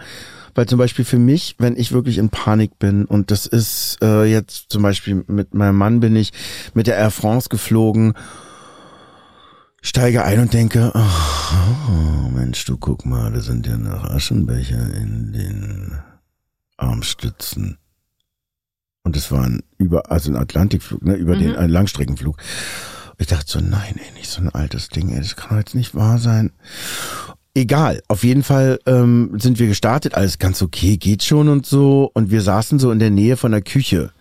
Weil 0.54 0.68
zum 0.68 0.80
Beispiel 0.80 1.04
für 1.04 1.20
mich, 1.20 1.56
wenn 1.58 1.76
ich 1.76 1.92
wirklich 1.92 2.18
in 2.18 2.30
Panik 2.30 2.80
bin 2.80 3.06
und 3.06 3.30
das 3.30 3.46
ist 3.46 3.98
äh, 4.02 4.24
jetzt 4.24 4.68
zum 4.70 4.84
Beispiel 4.84 5.26
mit 5.28 5.54
meinem 5.54 5.78
Mann 5.78 6.00
bin 6.00 6.16
ich 6.16 6.32
mit 6.74 6.88
der 6.88 6.96
Air 6.96 7.12
France 7.12 7.50
geflogen, 7.50 8.14
steige 9.82 10.24
ein 10.24 10.40
und 10.40 10.54
denke, 10.54 10.92
ach, 10.94 11.90
oh, 11.90 12.30
Mensch, 12.30 12.64
du 12.64 12.78
guck 12.78 13.06
mal, 13.06 13.34
da 13.34 13.42
sind 13.42 13.68
ja 13.68 13.78
noch 13.78 14.06
Aschenbecher 14.06 14.94
in 14.96 15.34
den 15.34 16.00
Armstützen. 16.78 17.78
Und 19.04 19.16
es 19.16 19.32
war 19.32 19.44
ein 19.44 19.62
über, 19.78 20.10
also 20.10 20.32
ein 20.32 20.38
Atlantikflug, 20.38 21.04
ne, 21.04 21.16
über 21.16 21.36
den 21.36 21.56
ein 21.56 21.70
Langstreckenflug. 21.70 22.38
Ich 23.18 23.28
dachte 23.28 23.46
so, 23.48 23.60
nein, 23.60 23.96
ey, 23.98 24.14
nicht 24.14 24.30
so 24.30 24.42
ein 24.42 24.50
altes 24.50 24.90
Ding, 24.90 25.12
ey, 25.12 25.20
das 25.20 25.36
kann 25.36 25.50
doch 25.52 25.58
jetzt 25.58 25.76
nicht 25.76 25.96
wahr 25.96 26.18
sein. 26.18 26.52
Egal, 27.54 28.02
auf 28.10 28.26
jeden 28.26 28.44
Fall 28.44 28.80
ähm, 28.86 29.38
sind 29.40 29.60
wir 29.60 29.68
gestartet, 29.68 30.16
alles 30.16 30.40
ganz 30.40 30.62
okay, 30.62 30.98
geht 30.98 31.24
schon 31.24 31.48
und 31.48 31.66
so. 31.66 32.12
Und 32.14 32.30
wir 32.30 32.42
saßen 32.42 32.80
so 32.80 32.92
in 32.92 33.00
der 33.00 33.12
Nähe 33.12 33.38
von 33.38 33.52
der 33.52 33.62
Küche 33.62 34.12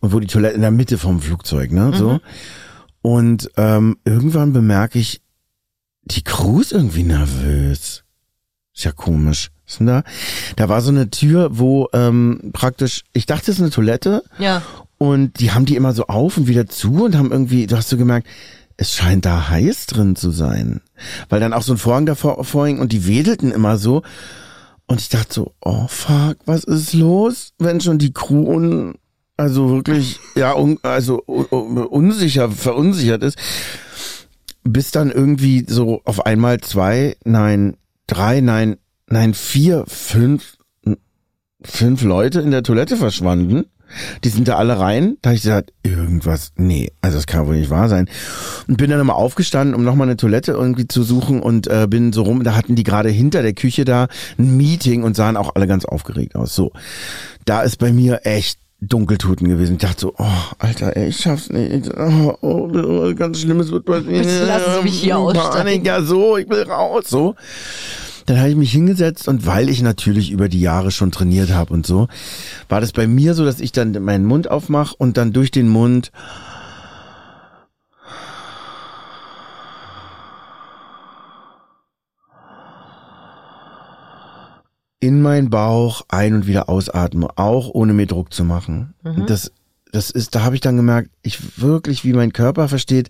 und 0.00 0.12
wo 0.12 0.20
die 0.20 0.26
Toilette 0.26 0.54
in 0.54 0.60
der 0.60 0.70
Mitte 0.70 0.98
vom 0.98 1.22
Flugzeug, 1.22 1.72
ne, 1.72 1.92
so. 1.94 2.20
Und 3.00 3.50
ähm, 3.56 3.96
irgendwann 4.04 4.52
bemerke 4.52 4.98
ich, 4.98 5.22
die 6.02 6.22
Crew 6.22 6.60
ist 6.60 6.72
irgendwie 6.72 7.04
nervös. 7.04 8.04
Ist 8.74 8.84
ja 8.84 8.92
komisch. 8.92 9.50
Was 9.64 9.72
ist 9.72 9.78
denn 9.80 9.86
da? 9.86 10.02
Da 10.56 10.68
war 10.68 10.80
so 10.80 10.90
eine 10.90 11.08
Tür, 11.10 11.58
wo 11.58 11.88
ähm, 11.92 12.50
praktisch, 12.52 13.04
ich 13.12 13.26
dachte, 13.26 13.50
es 13.50 13.56
ist 13.56 13.62
eine 13.62 13.70
Toilette. 13.70 14.22
Ja. 14.38 14.62
Und 14.98 15.40
die 15.40 15.52
haben 15.52 15.66
die 15.66 15.76
immer 15.76 15.92
so 15.92 16.06
auf 16.06 16.36
und 16.36 16.46
wieder 16.46 16.66
zu 16.66 17.04
und 17.04 17.16
haben 17.16 17.30
irgendwie, 17.30 17.66
du 17.66 17.76
hast 17.76 17.88
so 17.88 17.96
gemerkt, 17.96 18.26
es 18.76 18.94
scheint 18.94 19.24
da 19.24 19.48
heiß 19.48 19.86
drin 19.86 20.16
zu 20.16 20.30
sein. 20.30 20.80
Weil 21.28 21.40
dann 21.40 21.52
auch 21.52 21.62
so 21.62 21.74
ein 21.74 21.78
Vorhang 21.78 22.06
davor 22.06 22.44
vorhing 22.44 22.78
und 22.78 22.92
die 22.92 23.06
wedelten 23.06 23.52
immer 23.52 23.78
so. 23.78 24.02
Und 24.86 25.00
ich 25.00 25.08
dachte 25.08 25.32
so, 25.32 25.54
oh 25.60 25.86
fuck, 25.88 26.36
was 26.46 26.64
ist 26.64 26.92
los, 26.92 27.52
wenn 27.58 27.80
schon 27.80 27.98
die 27.98 28.12
Crew 28.12 28.92
also 29.36 29.70
wirklich, 29.70 30.18
ja, 30.34 30.54
un, 30.54 30.78
also 30.82 31.22
un, 31.26 31.78
unsicher, 31.78 32.50
verunsichert 32.50 33.22
ist. 33.22 33.38
Bis 34.64 34.90
dann 34.90 35.10
irgendwie 35.10 35.64
so 35.68 36.00
auf 36.04 36.24
einmal 36.24 36.60
zwei, 36.60 37.16
nein, 37.24 37.76
drei, 38.06 38.40
nein, 38.40 38.78
nein, 39.08 39.34
vier, 39.34 39.84
fünf, 39.86 40.56
fünf 41.62 42.02
Leute 42.02 42.40
in 42.40 42.50
der 42.50 42.62
Toilette 42.62 42.96
verschwanden. 42.96 43.66
Die 44.24 44.28
sind 44.28 44.48
da 44.48 44.56
alle 44.56 44.78
rein. 44.78 45.16
Da 45.22 45.30
habe 45.30 45.36
ich 45.36 45.42
gesagt, 45.42 45.72
irgendwas, 45.82 46.52
nee, 46.56 46.92
also 47.00 47.16
das 47.16 47.26
kann 47.26 47.46
wohl 47.46 47.56
nicht 47.56 47.70
wahr 47.70 47.88
sein. 47.88 48.08
Und 48.66 48.76
bin 48.76 48.90
dann 48.90 48.98
nochmal 48.98 49.16
aufgestanden, 49.16 49.74
um 49.74 49.84
nochmal 49.84 50.08
eine 50.08 50.16
Toilette 50.16 50.52
irgendwie 50.52 50.88
zu 50.88 51.02
suchen 51.02 51.40
und 51.40 51.66
äh, 51.66 51.86
bin 51.88 52.12
so 52.12 52.22
rum. 52.22 52.44
Da 52.44 52.54
hatten 52.54 52.74
die 52.74 52.84
gerade 52.84 53.08
hinter 53.08 53.42
der 53.42 53.54
Küche 53.54 53.84
da 53.84 54.08
ein 54.38 54.56
Meeting 54.56 55.02
und 55.02 55.16
sahen 55.16 55.36
auch 55.36 55.54
alle 55.54 55.66
ganz 55.66 55.84
aufgeregt 55.84 56.34
aus. 56.36 56.54
So, 56.54 56.72
da 57.44 57.62
ist 57.62 57.78
bei 57.78 57.92
mir 57.92 58.20
echt 58.24 58.58
Dunkeltuten 58.80 59.48
gewesen. 59.48 59.74
Ich 59.74 59.82
dachte 59.82 60.00
so, 60.00 60.14
oh, 60.18 60.24
Alter, 60.58 60.96
ey, 60.96 61.08
ich 61.08 61.16
schaff's 61.16 61.48
nicht. 61.50 61.90
Oh, 61.96 62.36
oh, 62.42 63.14
ganz 63.14 63.40
Schlimmes 63.40 63.70
wird. 63.70 63.86
Bitte 63.86 64.44
lassen 64.44 64.72
Sie 64.78 64.82
mich 64.84 65.00
hier 65.00 65.18
aussteigen. 65.18 65.84
Ja, 65.84 66.02
so, 66.02 66.36
ich 66.36 66.48
will 66.48 66.62
raus, 66.64 67.04
so. 67.08 67.34
Dann 68.26 68.38
habe 68.38 68.50
ich 68.50 68.56
mich 68.56 68.72
hingesetzt 68.72 69.28
und 69.28 69.46
weil 69.46 69.68
ich 69.68 69.82
natürlich 69.82 70.30
über 70.30 70.48
die 70.48 70.60
Jahre 70.60 70.90
schon 70.90 71.12
trainiert 71.12 71.50
habe 71.50 71.72
und 71.72 71.86
so, 71.86 72.08
war 72.68 72.80
das 72.80 72.92
bei 72.92 73.06
mir 73.06 73.34
so, 73.34 73.44
dass 73.44 73.60
ich 73.60 73.72
dann 73.72 73.92
meinen 74.02 74.26
Mund 74.26 74.50
aufmache 74.50 74.96
und 74.98 75.16
dann 75.16 75.32
durch 75.32 75.52
den 75.52 75.68
Mund 75.68 76.10
in 84.98 85.22
meinen 85.22 85.50
Bauch 85.50 86.02
ein- 86.08 86.34
und 86.34 86.46
wieder 86.48 86.68
ausatme, 86.68 87.28
auch 87.36 87.68
ohne 87.68 87.92
mir 87.92 88.06
Druck 88.06 88.32
zu 88.32 88.44
machen. 88.44 88.94
Mhm. 89.04 89.26
Das, 89.26 89.52
das 89.92 90.10
ist, 90.10 90.34
da 90.34 90.42
habe 90.42 90.56
ich 90.56 90.60
dann 90.60 90.76
gemerkt, 90.76 91.10
ich 91.22 91.60
wirklich, 91.60 92.04
wie 92.04 92.12
mein 92.12 92.32
Körper 92.32 92.68
versteht, 92.68 93.08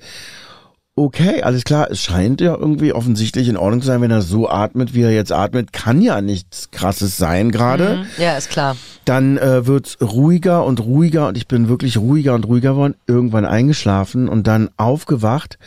okay, 0.97 1.43
alles 1.43 1.65
klar, 1.65 1.91
es 1.91 2.03
scheint 2.03 2.41
ja 2.41 2.57
irgendwie 2.57 2.95
offensichtlich 2.95 3.49
in 3.49 3.59
Ordnung 3.59 3.83
zu 3.83 3.87
sein, 3.87 4.01
wenn 4.01 4.11
er 4.11 4.23
so 4.23 4.49
atmet, 4.49 4.95
wie 4.95 5.03
er 5.03 5.13
jetzt 5.13 5.31
atmet, 5.31 5.73
kann 5.73 6.01
ja 6.01 6.23
nichts 6.23 6.71
krasses 6.71 7.19
sein 7.19 7.53
gerade. 7.53 7.99
Mhm. 7.99 8.23
Ja, 8.23 8.37
ist 8.37 8.49
klar. 8.49 8.77
Dann 9.05 9.37
äh, 9.37 9.67
wird's 9.67 9.99
ruhiger 10.01 10.65
und 10.65 10.81
ruhiger 10.81 11.29
und 11.29 11.37
ich 11.37 11.47
bin 11.47 11.69
wirklich 11.69 11.99
ruhiger 11.99 12.35
und 12.35 12.47
ruhiger 12.47 12.71
geworden, 12.71 12.97
irgendwann 13.07 13.45
eingeschlafen 13.45 14.29
und 14.29 14.47
dann 14.47 14.71
aufgewacht. 14.79 15.59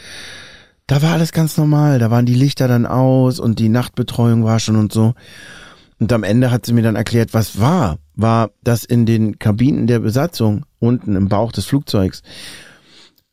Da 0.88 1.04
war 1.04 1.13
alles 1.13 1.32
ganz 1.32 1.56
normal, 1.58 2.00
da 2.00 2.10
waren 2.10 2.26
die 2.26 2.34
Lichter 2.34 2.68
dann 2.68 2.88
aus 2.88 3.39
und 3.39 3.60
die 3.60 3.70
Nachtbetreuung 3.70 4.44
war 4.44 4.60
schon 4.60 4.76
und 4.76 4.92
so. 4.92 5.13
Und 6.00 6.12
am 6.12 6.24
Ende 6.24 6.50
hat 6.50 6.65
sie 6.65 6.74
mir 6.74 6.82
dann 6.82 6.96
erklärt, 6.96 7.34
was 7.34 7.60
war. 7.60 7.98
War, 8.15 8.50
dass 8.63 8.84
in 8.84 9.06
den 9.06 9.38
Kabinen 9.38 9.86
der 9.86 10.00
Besatzung 10.00 10.65
unten 10.80 11.15
im 11.15 11.30
Bauch 11.30 11.52
des 11.52 11.65
Flugzeugs 11.65 12.24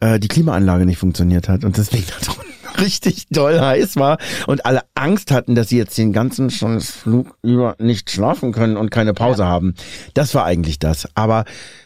äh, 0.01 0.19
die 0.19 0.29
Klimaanlage 0.29 0.87
nicht 0.87 0.99
funktioniert 0.99 1.49
hat 1.49 1.65
und 1.65 1.77
deswegen 1.77 2.05
da 2.07 2.25
drunten 2.25 2.45
richtig 2.83 3.27
doll 3.31 3.59
heiß 3.61 3.97
war 3.97 4.19
und 4.47 4.67
alle 4.67 4.83
Angst 4.95 5.31
hatten, 5.31 5.55
dass 5.55 5.69
sie 5.71 5.79
jetzt 5.79 5.97
den 5.97 6.13
ganzen 6.13 6.51
schon 6.51 6.81
Flug 6.81 7.37
über 7.43 7.75
nicht 7.79 8.11
schlafen 8.11 8.53
können 8.53 8.77
und 8.77 8.91
keine 8.91 9.15
Pause 9.15 9.43
Ja. 9.43 9.49
haben. 9.49 9.75
Das 10.15 10.35
war 10.35 10.45
eigentlich 10.45 10.79
das. 10.79 11.09
Aber 11.15 11.45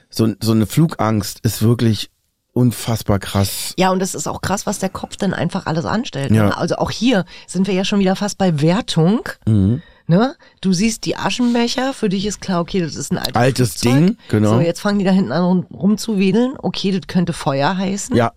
so, 0.08 0.28
so 0.42 0.52
eine 0.52 0.66
Flugangst 0.66 1.40
ist 1.44 1.62
wirklich 1.62 2.10
unfassbar 2.52 3.20
krass. 3.20 3.74
Ja, 3.78 3.90
und 3.92 4.02
es 4.02 4.16
ist 4.16 4.26
auch 4.26 4.40
krass, 4.40 4.66
was 4.66 4.80
der 4.80 4.88
Kopf 4.88 5.16
dann 5.16 5.32
einfach 5.32 5.66
alles 5.66 5.84
anstellt. 5.84 6.32
Ja. 6.32 6.46
Ne? 6.46 6.56
Also 6.56 6.76
auch 6.76 6.90
hier 6.90 7.24
sind 7.46 7.68
wir 7.68 7.74
ja 7.74 7.84
schon 7.84 8.00
wieder 8.00 8.16
fast 8.16 8.38
bei 8.38 8.60
Wertung. 8.60 9.20
Mhm. 9.46 9.82
Ne? 10.10 10.34
Du 10.60 10.72
siehst 10.72 11.06
die 11.06 11.16
Aschenbecher, 11.16 11.92
für 11.94 12.08
dich 12.08 12.26
ist 12.26 12.40
klar, 12.40 12.60
okay, 12.60 12.80
das 12.80 12.96
ist 12.96 13.12
ein 13.12 13.18
altes, 13.18 13.36
Altes 13.36 13.70
Flugzeug. 13.74 14.06
Ding, 14.08 14.16
genau. 14.28 14.54
So, 14.54 14.60
jetzt 14.60 14.80
fangen 14.80 14.98
die 14.98 15.04
da 15.04 15.12
hinten 15.12 15.30
an 15.30 15.44
rum- 15.44 15.66
rumzuwedeln. 15.72 16.54
Okay, 16.58 16.90
das 16.90 17.06
könnte 17.06 17.32
Feuer 17.32 17.76
heißen. 17.76 18.16
Ja, 18.16 18.32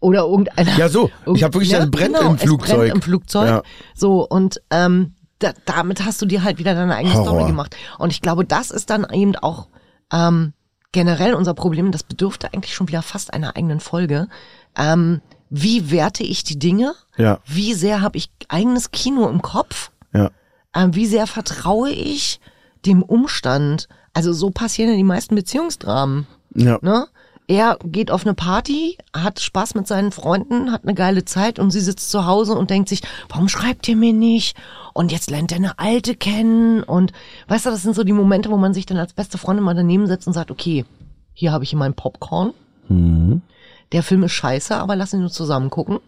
Oder 0.00 0.24
irgendeiner. 0.24 0.76
Ja, 0.76 0.90
so. 0.90 1.10
Ich 1.34 1.42
hab 1.42 1.54
wirklich, 1.54 1.72
ne? 1.72 1.78
das 1.78 1.90
brennt 1.90 2.16
genau, 2.16 2.30
im 2.32 2.36
Flugzeug. 2.38 2.76
Brennt 2.80 2.94
im 2.96 3.00
Flugzeug. 3.00 3.48
Ja. 3.48 3.62
So, 3.94 4.28
und 4.28 4.60
ähm, 4.70 5.14
da, 5.38 5.52
damit 5.64 6.04
hast 6.04 6.20
du 6.20 6.26
dir 6.26 6.44
halt 6.44 6.58
wieder 6.58 6.74
deine 6.74 6.94
eigene 6.94 7.14
Horror. 7.14 7.26
Story 7.28 7.44
gemacht. 7.46 7.74
Und 7.98 8.10
ich 8.12 8.20
glaube, 8.20 8.44
das 8.44 8.70
ist 8.70 8.90
dann 8.90 9.06
eben 9.10 9.34
auch 9.36 9.68
ähm, 10.12 10.52
generell 10.92 11.32
unser 11.32 11.54
Problem. 11.54 11.92
Das 11.92 12.02
bedürfte 12.02 12.52
eigentlich 12.52 12.74
schon 12.74 12.88
wieder 12.88 13.00
fast 13.00 13.32
einer 13.32 13.56
eigenen 13.56 13.80
Folge. 13.80 14.28
Ähm, 14.76 15.22
wie 15.48 15.90
werte 15.90 16.24
ich 16.24 16.44
die 16.44 16.58
Dinge? 16.58 16.92
ja, 17.16 17.38
Wie 17.46 17.72
sehr 17.72 18.02
habe 18.02 18.18
ich 18.18 18.30
eigenes 18.48 18.90
Kino 18.90 19.26
im 19.30 19.40
Kopf? 19.40 19.90
ja. 20.12 20.30
Ähm, 20.74 20.94
wie 20.94 21.06
sehr 21.06 21.26
vertraue 21.26 21.90
ich 21.90 22.40
dem 22.86 23.02
Umstand? 23.02 23.88
Also 24.12 24.32
so 24.32 24.50
passieren 24.50 24.90
ja 24.90 24.96
die 24.96 25.04
meisten 25.04 25.34
Beziehungsdramen. 25.34 26.26
Ja. 26.54 26.78
Ne? 26.82 27.06
Er 27.50 27.78
geht 27.84 28.12
auf 28.12 28.24
eine 28.24 28.34
Party, 28.34 28.96
hat 29.12 29.40
Spaß 29.40 29.74
mit 29.74 29.88
seinen 29.88 30.12
Freunden, 30.12 30.70
hat 30.70 30.84
eine 30.84 30.94
geile 30.94 31.24
Zeit 31.24 31.58
und 31.58 31.72
sie 31.72 31.80
sitzt 31.80 32.10
zu 32.10 32.24
Hause 32.24 32.54
und 32.54 32.70
denkt 32.70 32.88
sich, 32.88 33.02
warum 33.28 33.48
schreibt 33.48 33.88
ihr 33.88 33.96
mir 33.96 34.12
nicht? 34.12 34.56
Und 34.94 35.10
jetzt 35.10 35.30
lernt 35.30 35.50
er 35.50 35.56
eine 35.56 35.78
Alte 35.78 36.14
kennen 36.14 36.84
und 36.84 37.12
weißt 37.48 37.66
du, 37.66 37.70
das 37.70 37.82
sind 37.82 37.96
so 37.96 38.04
die 38.04 38.12
Momente, 38.12 38.50
wo 38.50 38.56
man 38.56 38.72
sich 38.72 38.86
dann 38.86 38.98
als 38.98 39.14
beste 39.14 39.36
Freundin 39.36 39.64
mal 39.64 39.74
daneben 39.74 40.06
setzt 40.06 40.28
und 40.28 40.32
sagt, 40.32 40.52
okay, 40.52 40.84
hier 41.32 41.50
habe 41.50 41.64
ich 41.64 41.70
hier 41.70 41.78
meinen 41.78 41.94
Popcorn. 41.94 42.52
Mhm. 42.88 43.42
Der 43.90 44.04
Film 44.04 44.22
ist 44.22 44.32
scheiße, 44.32 44.76
aber 44.76 44.94
lass 44.94 45.12
ihn 45.12 45.20
nur 45.20 45.32
zusammen 45.32 45.70
gucken. 45.70 45.98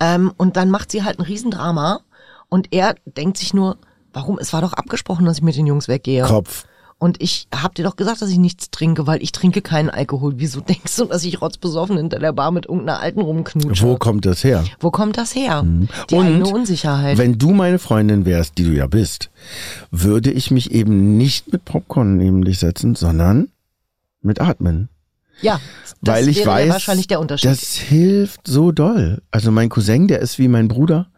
Ähm, 0.00 0.32
und 0.36 0.58
dann 0.58 0.68
macht 0.68 0.90
sie 0.90 1.02
halt 1.02 1.18
ein 1.18 1.24
Riesendrama 1.24 2.00
und 2.48 2.72
er 2.72 2.94
denkt 3.04 3.38
sich 3.38 3.54
nur, 3.54 3.76
warum? 4.12 4.38
Es 4.38 4.52
war 4.52 4.60
doch 4.60 4.72
abgesprochen, 4.72 5.24
dass 5.26 5.38
ich 5.38 5.42
mit 5.42 5.56
den 5.56 5.66
Jungs 5.66 5.88
weggehe. 5.88 6.22
Kopf. 6.24 6.64
Und 6.96 7.20
ich 7.20 7.48
hab 7.54 7.74
dir 7.74 7.82
doch 7.84 7.96
gesagt, 7.96 8.22
dass 8.22 8.30
ich 8.30 8.38
nichts 8.38 8.70
trinke, 8.70 9.06
weil 9.06 9.20
ich 9.22 9.32
trinke 9.32 9.60
keinen 9.62 9.90
Alkohol. 9.90 10.34
Wieso 10.36 10.60
denkst 10.68 10.96
du, 10.96 11.04
dass 11.06 11.24
ich 11.24 11.40
rotzbesoffen 11.42 11.96
hinter 11.96 12.18
der 12.20 12.32
Bar 12.32 12.50
mit 12.52 12.66
irgendeiner 12.66 13.00
Alten 13.00 13.20
rumknutsche? 13.20 13.82
Wo 13.84 13.96
kommt 13.96 14.24
das 14.24 14.44
her? 14.44 14.64
Wo 14.80 14.90
kommt 14.90 15.18
das 15.18 15.34
her? 15.34 15.64
Die 16.08 16.14
Und 16.14 16.26
eigene 16.26 16.46
Unsicherheit. 16.46 17.18
Wenn 17.18 17.36
du 17.36 17.50
meine 17.50 17.78
Freundin 17.80 18.24
wärst, 18.24 18.56
die 18.58 18.64
du 18.64 18.70
ja 18.70 18.86
bist, 18.86 19.30
würde 19.90 20.30
ich 20.30 20.50
mich 20.52 20.70
eben 20.70 21.16
nicht 21.18 21.52
mit 21.52 21.64
Popcorn 21.64 22.16
neben 22.16 22.44
dich 22.44 22.60
setzen, 22.60 22.94
sondern 22.94 23.48
mit 24.22 24.40
Atmen. 24.40 24.88
ja, 25.42 25.60
das 26.00 26.14
Weil 26.14 26.28
ich 26.28 26.38
wäre 26.38 26.50
weiß, 26.50 26.70
wahrscheinlich 26.70 27.08
der 27.08 27.20
Unterschied. 27.20 27.50
das 27.50 27.74
hilft 27.74 28.46
so 28.46 28.72
doll. 28.72 29.20
Also 29.30 29.50
mein 29.50 29.68
Cousin, 29.68 30.06
der 30.08 30.20
ist 30.20 30.38
wie 30.38 30.48
mein 30.48 30.68
Bruder. 30.68 31.08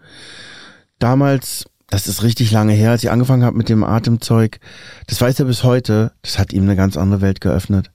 Damals, 0.99 1.67
das 1.89 2.09
ist 2.09 2.23
richtig 2.23 2.51
lange 2.51 2.73
her, 2.73 2.91
als 2.91 3.03
ich 3.03 3.11
angefangen 3.11 3.45
habe 3.45 3.57
mit 3.57 3.69
dem 3.69 3.85
Atemzeug, 3.85 4.59
das 5.07 5.21
weiß 5.21 5.39
er 5.41 5.47
bis 5.47 5.63
heute, 5.63 6.13
das 6.23 6.39
hat 6.39 6.53
ihm 6.53 6.65
eine 6.65 6.77
ganz 6.77 6.97
andere 6.97 7.21
Welt 7.21 7.41
geöffnet. 7.41 7.91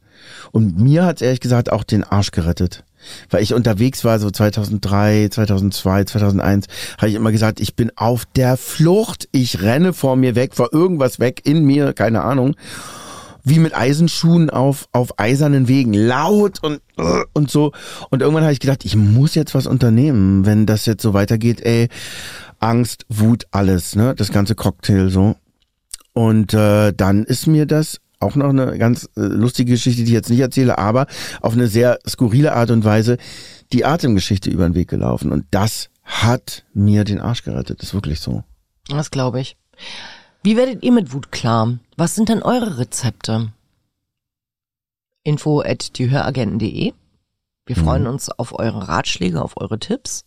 Und 0.51 0.79
mir 0.79 1.05
hat 1.05 1.21
ehrlich 1.21 1.39
gesagt 1.39 1.71
auch 1.71 1.83
den 1.83 2.03
Arsch 2.03 2.31
gerettet. 2.31 2.83
Weil 3.31 3.41
ich 3.41 3.55
unterwegs 3.55 4.03
war, 4.03 4.19
so 4.19 4.29
2003, 4.29 5.29
2002, 5.31 6.03
2001, 6.03 6.67
habe 6.97 7.09
ich 7.09 7.15
immer 7.15 7.31
gesagt, 7.31 7.59
ich 7.59 7.75
bin 7.75 7.91
auf 7.95 8.25
der 8.25 8.57
Flucht, 8.57 9.27
ich 9.31 9.63
renne 9.63 9.93
vor 9.93 10.15
mir 10.15 10.35
weg, 10.35 10.53
vor 10.53 10.69
irgendwas 10.71 11.19
weg, 11.19 11.41
in 11.45 11.65
mir, 11.65 11.93
keine 11.93 12.21
Ahnung 12.21 12.55
wie 13.43 13.59
mit 13.59 13.75
Eisenschuhen 13.75 14.49
auf, 14.49 14.87
auf 14.91 15.19
eisernen 15.19 15.67
Wegen, 15.67 15.93
laut 15.93 16.63
und, 16.63 16.81
und 17.33 17.49
so. 17.49 17.71
Und 18.09 18.21
irgendwann 18.21 18.43
habe 18.43 18.53
ich 18.53 18.59
gedacht, 18.59 18.85
ich 18.85 18.95
muss 18.95 19.35
jetzt 19.35 19.55
was 19.55 19.67
unternehmen, 19.67 20.45
wenn 20.45 20.65
das 20.65 20.85
jetzt 20.85 21.01
so 21.01 21.13
weitergeht, 21.13 21.61
ey. 21.61 21.89
Angst, 22.61 23.05
Wut, 23.09 23.45
alles, 23.51 23.95
ne? 23.95 24.15
Das 24.15 24.31
ganze 24.31 24.55
Cocktail 24.55 25.09
so. 25.09 25.35
Und 26.13 26.53
äh, 26.53 26.93
dann 26.93 27.23
ist 27.23 27.47
mir 27.47 27.65
das 27.65 27.99
auch 28.19 28.35
noch 28.35 28.49
eine 28.49 28.77
ganz 28.77 29.05
äh, 29.15 29.21
lustige 29.21 29.71
Geschichte, 29.71 30.01
die 30.03 30.07
ich 30.09 30.13
jetzt 30.13 30.29
nicht 30.29 30.39
erzähle, 30.41 30.77
aber 30.77 31.07
auf 31.41 31.53
eine 31.53 31.67
sehr 31.67 31.99
skurrile 32.07 32.53
Art 32.53 32.69
und 32.69 32.83
Weise 32.83 33.17
die 33.73 33.83
Atemgeschichte 33.85 34.49
über 34.51 34.65
den 34.69 34.75
Weg 34.75 34.89
gelaufen. 34.89 35.31
Und 35.31 35.45
das 35.51 35.89
hat 36.03 36.65
mir 36.73 37.03
den 37.03 37.19
Arsch 37.19 37.43
gerettet. 37.43 37.81
ist 37.81 37.93
wirklich 37.93 38.19
so. 38.19 38.43
Das 38.89 39.09
glaube 39.11 39.39
ich. 39.39 39.57
Wie 40.43 40.57
werdet 40.57 40.83
ihr 40.83 40.91
mit 40.91 41.13
Wut 41.13 41.31
klar? 41.31 41.77
Was 41.97 42.15
sind 42.15 42.29
denn 42.29 42.41
eure 42.43 42.77
Rezepte? 42.77 43.51
Info 45.23 45.61
at 45.61 45.97
diehöragenten.de. 45.97 46.93
Wir 47.65 47.77
Mhm. 47.77 47.83
freuen 47.83 48.07
uns 48.07 48.29
auf 48.29 48.57
eure 48.57 48.87
Ratschläge, 48.87 49.41
auf 49.41 49.55
eure 49.57 49.79
Tipps. 49.79 50.25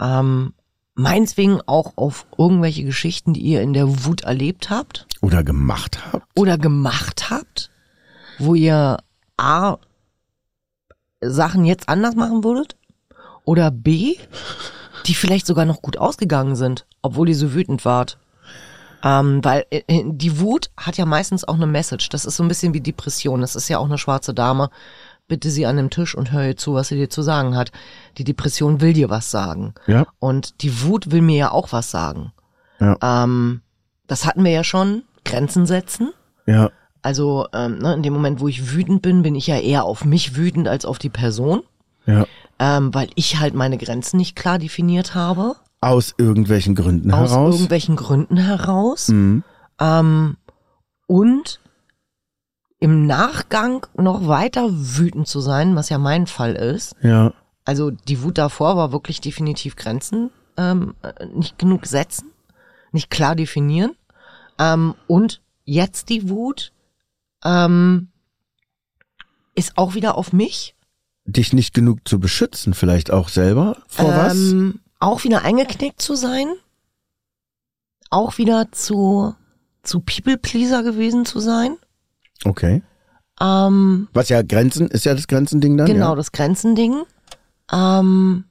Ähm, 0.00 0.54
meineswegen 0.94 1.60
auch 1.66 1.92
auf 1.96 2.26
irgendwelche 2.38 2.84
Geschichten, 2.84 3.34
die 3.34 3.40
ihr 3.40 3.62
in 3.62 3.72
der 3.72 4.04
Wut 4.04 4.22
erlebt 4.22 4.70
habt 4.70 5.06
Oder 5.20 5.42
gemacht 5.42 5.98
habt. 6.12 6.26
oder 6.36 6.56
gemacht 6.58 7.30
habt, 7.30 7.70
wo 8.38 8.54
ihr 8.54 8.98
A, 9.36 9.76
Sachen 11.20 11.64
jetzt 11.64 11.88
anders 11.88 12.14
machen 12.14 12.44
würdet 12.44 12.76
oder 13.44 13.70
B, 13.70 14.16
die 15.06 15.14
vielleicht 15.14 15.46
sogar 15.46 15.64
noch 15.64 15.82
gut 15.82 15.96
ausgegangen 15.98 16.56
sind, 16.56 16.86
obwohl 17.02 17.28
ihr 17.28 17.36
so 17.36 17.54
wütend 17.54 17.84
wart. 17.84 18.18
Ähm, 19.02 19.44
weil 19.44 19.66
äh, 19.70 19.82
äh, 19.86 20.02
die 20.06 20.40
Wut 20.40 20.70
hat 20.78 20.96
ja 20.96 21.04
meistens 21.04 21.44
auch 21.46 21.56
eine 21.56 21.66
Message. 21.66 22.08
Das 22.08 22.24
ist 22.24 22.36
so 22.36 22.42
ein 22.42 22.48
bisschen 22.48 22.72
wie 22.72 22.80
Depression. 22.80 23.42
Das 23.42 23.54
ist 23.54 23.68
ja 23.68 23.78
auch 23.78 23.84
eine 23.84 23.98
schwarze 23.98 24.32
Dame. 24.32 24.70
Bitte 25.26 25.50
sie 25.50 25.64
an 25.66 25.76
dem 25.76 25.88
Tisch 25.90 26.14
und 26.14 26.32
hör 26.32 26.46
ihr 26.46 26.56
zu, 26.56 26.74
was 26.74 26.88
sie 26.88 26.96
dir 26.96 27.08
zu 27.08 27.22
sagen 27.22 27.56
hat. 27.56 27.72
Die 28.18 28.24
Depression 28.24 28.80
will 28.82 28.92
dir 28.92 29.08
was 29.08 29.30
sagen. 29.30 29.72
Ja. 29.86 30.06
Und 30.18 30.62
die 30.62 30.82
Wut 30.82 31.10
will 31.10 31.22
mir 31.22 31.36
ja 31.38 31.50
auch 31.50 31.72
was 31.72 31.90
sagen. 31.90 32.32
Ja. 32.78 32.96
Ähm, 33.02 33.62
das 34.06 34.26
hatten 34.26 34.44
wir 34.44 34.50
ja 34.50 34.64
schon, 34.64 35.02
Grenzen 35.24 35.64
setzen. 35.64 36.12
Ja. 36.46 36.70
Also 37.00 37.46
ähm, 37.54 37.78
ne, 37.78 37.94
in 37.94 38.02
dem 38.02 38.12
Moment, 38.12 38.40
wo 38.40 38.48
ich 38.48 38.72
wütend 38.74 39.00
bin, 39.02 39.22
bin 39.22 39.34
ich 39.34 39.46
ja 39.46 39.58
eher 39.58 39.84
auf 39.84 40.04
mich 40.04 40.36
wütend 40.36 40.68
als 40.68 40.84
auf 40.84 40.98
die 40.98 41.10
Person, 41.10 41.62
Ja. 42.06 42.26
ähm, 42.58 42.92
weil 42.94 43.08
ich 43.14 43.40
halt 43.40 43.54
meine 43.54 43.78
Grenzen 43.78 44.18
nicht 44.18 44.36
klar 44.36 44.58
definiert 44.58 45.14
habe. 45.14 45.56
Aus 45.80 46.14
irgendwelchen 46.18 46.74
Gründen 46.74 47.12
Aus 47.12 47.30
heraus. 47.30 47.54
irgendwelchen 47.54 47.96
Gründen 47.96 48.36
heraus. 48.36 49.08
Mhm. 49.08 49.42
Ähm, 49.80 50.36
und 51.06 51.60
im 52.84 53.06
Nachgang 53.06 53.86
noch 53.96 54.28
weiter 54.28 54.68
wütend 54.70 55.26
zu 55.26 55.40
sein, 55.40 55.74
was 55.74 55.88
ja 55.88 55.96
mein 55.96 56.26
Fall 56.26 56.52
ist. 56.54 56.94
Ja. 57.00 57.32
Also 57.64 57.90
die 57.90 58.22
Wut 58.22 58.36
davor 58.36 58.76
war 58.76 58.92
wirklich 58.92 59.22
definitiv 59.22 59.74
Grenzen 59.74 60.28
ähm, 60.58 60.94
äh, 61.00 61.24
nicht 61.24 61.58
genug 61.58 61.86
setzen, 61.86 62.30
nicht 62.92 63.08
klar 63.08 63.36
definieren. 63.36 63.92
Ähm, 64.58 64.96
und 65.06 65.40
jetzt 65.64 66.10
die 66.10 66.28
Wut 66.28 66.72
ähm, 67.42 68.08
ist 69.54 69.78
auch 69.78 69.94
wieder 69.94 70.18
auf 70.18 70.34
mich. 70.34 70.74
Dich 71.24 71.54
nicht 71.54 71.72
genug 71.72 72.06
zu 72.06 72.20
beschützen, 72.20 72.74
vielleicht 72.74 73.10
auch 73.10 73.30
selber. 73.30 73.78
Vor 73.86 74.10
was? 74.14 74.36
ähm, 74.36 74.80
Auch 74.98 75.24
wieder 75.24 75.40
eingeknickt 75.40 76.02
zu 76.02 76.16
sein. 76.16 76.48
Auch 78.10 78.36
wieder 78.36 78.72
zu, 78.72 79.34
zu 79.82 80.00
People-Pleaser 80.00 80.82
gewesen 80.82 81.24
zu 81.24 81.40
sein. 81.40 81.78
Okay. 82.44 82.82
Ähm, 83.40 84.08
Was 84.12 84.28
ja 84.28 84.42
Grenzen, 84.42 84.88
ist 84.88 85.04
ja 85.04 85.14
das 85.14 85.26
Grenzending 85.28 85.76
dann? 85.76 85.86
genau, 85.86 86.10
Ja? 86.10 86.14
das 86.16 86.32
Grenzending. 86.32 87.02
Ähm, 87.72 88.44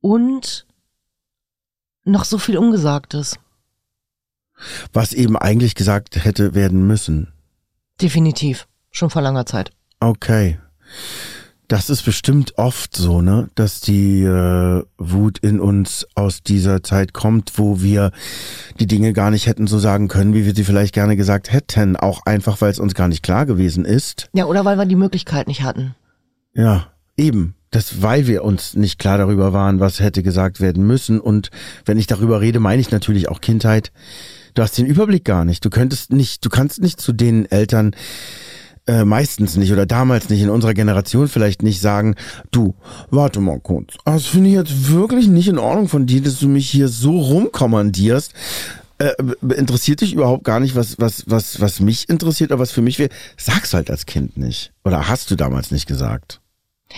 und 0.00 0.66
noch 2.04 2.24
so 2.24 2.38
viel 2.38 2.56
Ungesagtes. 2.58 3.36
Was 4.92 5.12
eben 5.12 5.36
eigentlich 5.36 5.74
gesagt 5.74 6.24
hätte 6.24 6.54
werden 6.54 6.86
müssen. 6.86 7.32
Definitiv. 8.00 8.66
Schon 8.90 9.10
vor 9.10 9.22
langer 9.22 9.46
Zeit. 9.46 9.70
Okay. 10.00 10.58
Das 11.68 11.90
ist 11.90 12.02
bestimmt 12.02 12.56
oft 12.56 12.96
so, 12.96 13.20
ne, 13.20 13.50
dass 13.54 13.82
die 13.82 14.22
äh, 14.22 14.82
Wut 14.96 15.38
in 15.40 15.60
uns 15.60 16.06
aus 16.14 16.42
dieser 16.42 16.82
Zeit 16.82 17.12
kommt, 17.12 17.58
wo 17.58 17.82
wir 17.82 18.10
die 18.80 18.86
Dinge 18.86 19.12
gar 19.12 19.30
nicht 19.30 19.46
hätten 19.46 19.66
so 19.66 19.78
sagen 19.78 20.08
können, 20.08 20.32
wie 20.32 20.46
wir 20.46 20.54
sie 20.54 20.64
vielleicht 20.64 20.94
gerne 20.94 21.14
gesagt 21.14 21.52
hätten, 21.52 21.96
auch 21.96 22.24
einfach, 22.24 22.62
weil 22.62 22.70
es 22.70 22.78
uns 22.78 22.94
gar 22.94 23.08
nicht 23.08 23.22
klar 23.22 23.44
gewesen 23.44 23.84
ist. 23.84 24.30
Ja, 24.32 24.46
oder 24.46 24.64
weil 24.64 24.78
wir 24.78 24.86
die 24.86 24.96
Möglichkeit 24.96 25.46
nicht 25.46 25.62
hatten. 25.62 25.94
Ja, 26.54 26.86
eben. 27.18 27.54
Das, 27.70 28.00
weil 28.00 28.26
wir 28.26 28.44
uns 28.44 28.74
nicht 28.74 28.98
klar 28.98 29.18
darüber 29.18 29.52
waren, 29.52 29.78
was 29.78 30.00
hätte 30.00 30.22
gesagt 30.22 30.62
werden 30.62 30.86
müssen. 30.86 31.20
Und 31.20 31.50
wenn 31.84 31.98
ich 31.98 32.06
darüber 32.06 32.40
rede, 32.40 32.60
meine 32.60 32.80
ich 32.80 32.90
natürlich 32.90 33.28
auch 33.28 33.42
Kindheit. 33.42 33.92
Du 34.54 34.62
hast 34.62 34.78
den 34.78 34.86
Überblick 34.86 35.26
gar 35.26 35.44
nicht. 35.44 35.62
Du 35.66 35.68
könntest 35.68 36.12
nicht, 36.12 36.42
du 36.46 36.48
kannst 36.48 36.80
nicht 36.80 36.98
zu 36.98 37.12
den 37.12 37.44
Eltern 37.50 37.94
äh, 38.88 39.04
meistens 39.04 39.56
nicht 39.56 39.70
oder 39.72 39.86
damals 39.86 40.28
nicht 40.30 40.40
in 40.42 40.50
unserer 40.50 40.74
Generation 40.74 41.28
vielleicht 41.28 41.62
nicht 41.62 41.80
sagen, 41.80 42.16
du, 42.50 42.74
warte 43.10 43.38
mal 43.38 43.60
kurz. 43.60 43.94
Das 44.04 44.26
finde 44.26 44.48
ich 44.48 44.56
jetzt 44.56 44.90
wirklich 44.90 45.28
nicht 45.28 45.46
in 45.46 45.58
Ordnung 45.58 45.88
von 45.88 46.06
dir, 46.06 46.22
dass 46.22 46.40
du 46.40 46.48
mich 46.48 46.68
hier 46.68 46.88
so 46.88 47.18
rumkommandierst. 47.20 48.32
Äh, 48.98 49.12
interessiert 49.54 50.00
dich 50.00 50.12
überhaupt 50.14 50.42
gar 50.42 50.58
nicht, 50.58 50.74
was, 50.74 50.98
was, 50.98 51.22
was, 51.28 51.60
was 51.60 51.78
mich 51.78 52.08
interessiert 52.08 52.50
oder 52.50 52.58
was 52.58 52.72
für 52.72 52.82
mich 52.82 52.98
wäre. 52.98 53.10
Sag's 53.36 53.72
halt 53.72 53.90
als 53.90 54.06
Kind 54.06 54.36
nicht. 54.36 54.72
Oder 54.84 55.06
hast 55.08 55.30
du 55.30 55.36
damals 55.36 55.70
nicht 55.70 55.86
gesagt? 55.86 56.40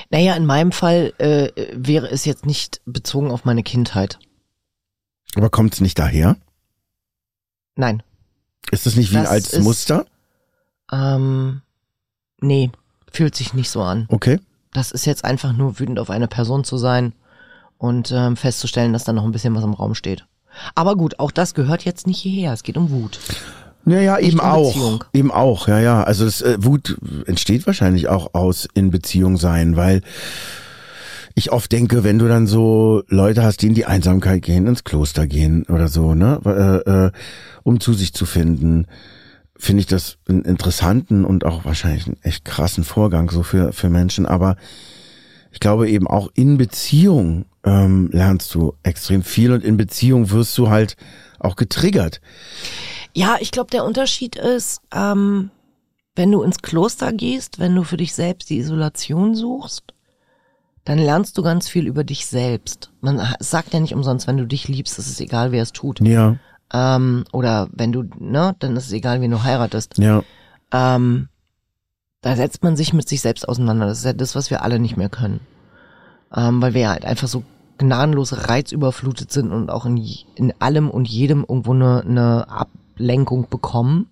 Naja, 0.09 0.35
in 0.35 0.47
meinem 0.47 0.73
Fall 0.73 1.13
äh, 1.19 1.51
wäre 1.75 2.09
es 2.11 2.25
jetzt 2.25 2.47
nicht 2.47 2.81
bezogen 2.87 3.31
auf 3.31 3.45
meine 3.45 3.63
Kindheit. 3.63 4.19
Aber 5.35 5.51
kommt's 5.51 5.81
nicht 5.81 5.99
daher? 5.99 6.37
Nein. 7.77 8.03
Ist 8.71 8.87
das 8.87 8.97
nicht 8.97 9.11
wie 9.13 9.17
ein 9.17 9.25
Das 9.25 9.33
altes 9.33 9.53
ist- 9.55 9.63
Muster? 9.65 10.07
Ähm, 10.93 11.61
nee, 12.41 12.71
fühlt 13.13 13.35
sich 13.35 13.55
nicht 13.55 13.71
so 13.71 13.83
an. 13.83 14.07
Okay. 14.09 14.39
Das 14.73 14.93
ist 14.93 15.05
jetzt 15.05 15.25
einfach 15.25 15.53
nur 15.53 15.79
wütend 15.79 15.99
auf 15.99 16.11
eine 16.11 16.29
Person 16.29 16.65
zu 16.65 16.77
sein 16.77 17.13
und 17.79 18.13
ähm, 18.13 18.37
festzustellen, 18.37 18.93
dass 18.93 19.05
da 19.05 19.13
noch 19.13 19.25
ein 19.25 19.33
bisschen 19.33 19.55
was 19.55 19.65
im 19.65 19.75
Raum 19.75 19.95
steht. 19.95 20.27
Aber 20.75 20.97
gut, 20.97 21.19
auch 21.19 21.31
das 21.31 21.55
gehört 21.55 21.85
jetzt 21.85 22.07
nicht 22.07 22.21
hierher. 22.21 22.53
Es 22.53 22.63
geht 22.63 22.77
um 22.77 22.91
Wut. 22.91 23.19
Naja, 23.85 24.19
eben 24.19 24.39
in 24.39 24.41
auch. 24.41 24.75
Beziehung. 24.75 25.05
Eben 25.13 25.31
auch, 25.31 25.69
ja, 25.69 25.81
ja. 25.81 26.03
Also 26.03 26.25
das, 26.25 26.43
äh, 26.43 26.57
Wut 26.61 26.99
entsteht 27.27 27.67
wahrscheinlich 27.67 28.09
auch 28.09 28.35
aus 28.35 28.69
in 28.75 28.91
Beziehung 28.91 29.37
sein, 29.37 29.77
weil 29.77 30.03
ich 31.35 31.53
oft 31.53 31.73
denke, 31.73 32.05
wenn 32.05 32.19
du 32.19 32.29
dann 32.29 32.47
so 32.47 33.03
Leute 33.09 33.43
hast, 33.43 33.63
die 33.63 33.69
in 33.69 33.75
die 33.75 33.87
Einsamkeit 33.87 34.43
gehen, 34.43 34.67
ins 34.67 34.85
Kloster 34.85 35.27
gehen 35.27 35.65
oder 35.69 35.89
so, 35.89 36.15
ne, 36.15 36.41
äh, 36.45 36.91
äh, 37.07 37.11
um 37.63 37.81
zu 37.81 37.95
sich 37.95 38.13
zu 38.13 38.27
finden, 38.27 38.87
finde 39.61 39.81
ich 39.81 39.87
das 39.87 40.19
einen 40.27 40.43
interessanten 40.43 41.25
und 41.25 41.45
auch 41.45 41.65
wahrscheinlich 41.65 42.07
einen 42.07 42.17
echt 42.23 42.45
krassen 42.45 42.83
Vorgang 42.83 43.31
so 43.31 43.43
für, 43.43 43.73
für 43.73 43.91
Menschen. 43.91 44.27
Aber 44.27 44.57
ich 45.53 45.61
glaube 45.61 45.89
eben 45.91 46.07
auch 46.07 46.31
in 46.35 46.57
Beziehung 46.57 47.45
ähm, 47.65 48.09
lernst 48.13 48.55
du 48.55 48.75
extrem 48.83 49.23
viel 49.23 49.53
und 49.53 49.63
in 49.63 49.77
Beziehung 49.77 50.31
wirst 50.31 50.57
du 50.57 50.71
halt 50.71 50.97
auch 51.39 51.57
getriggert. 51.57 52.21
Ja, 53.13 53.37
ich 53.41 53.51
glaube, 53.51 53.71
der 53.71 53.85
Unterschied 53.85 54.37
ist, 54.37 54.81
ähm, 54.95 55.51
wenn 56.17 56.33
du 56.33 56.43
ins 56.43 56.63
Kloster 56.63 57.13
gehst, 57.13 57.59
wenn 57.59 57.75
du 57.75 57.85
für 57.85 57.97
dich 57.97 58.15
selbst 58.15 58.49
die 58.51 58.59
Isolation 58.59 59.35
suchst, 59.35 59.95
dann 60.85 60.99
lernst 60.99 61.37
du 61.37 61.43
ganz 61.43 61.69
viel 61.69 61.87
über 61.87 62.05
dich 62.05 62.27
selbst. 62.27 62.91
Man 63.01 63.21
sagt 63.41 63.75
ja 63.75 63.81
nicht 63.81 63.95
umsonst, 63.95 64.27
wenn 64.27 64.39
du 64.39 64.47
dich 64.47 64.69
liebst, 64.69 64.99
ist 64.99 65.09
es 65.09 65.21
egal, 65.21 65.53
wer 65.53 65.63
es 65.63 65.73
tut. 65.73 66.01
Ja, 66.01 66.37
Ähm, 66.73 67.25
oder 67.33 67.69
wenn 67.73 67.93
du, 67.93 68.05
ne, 68.19 68.55
dann 68.59 68.77
ist 68.77 68.87
es 68.87 68.93
egal, 68.93 69.21
wen 69.21 69.31
du 69.31 69.43
heiratest. 69.43 69.99
ja. 69.99 70.23
Ähm, 70.73 71.29
da 72.23 72.37
setzt 72.37 72.63
man 72.63 72.77
sich 72.77 72.93
mit 72.93 73.09
sich 73.09 73.23
selbst 73.23 73.49
auseinander. 73.49 73.87
Das 73.87 73.99
ist 73.99 74.05
ja 74.05 74.13
das, 74.13 74.35
was 74.35 74.51
wir 74.51 74.63
alle 74.63 74.79
nicht 74.79 74.97
mehr 74.97 75.09
können. 75.09 75.41
Ähm, 76.35 76.61
weil 76.61 76.75
wir 76.75 76.83
ja 76.83 76.91
halt 76.91 77.05
einfach 77.05 77.29
so 77.29 77.43
gnadenlos 77.79 78.47
reizüberflutet 78.49 79.33
sind 79.33 79.53
und 79.53 79.71
auch 79.71 79.87
in, 79.87 79.97
in 80.35 80.53
allem 80.61 80.91
und 80.91 81.09
jedem 81.09 81.41
irgendwo 81.49 81.73
eine, 81.73 82.03
eine 82.03 82.47
Ablenkung 82.49 83.49
bekommen. 83.49 84.11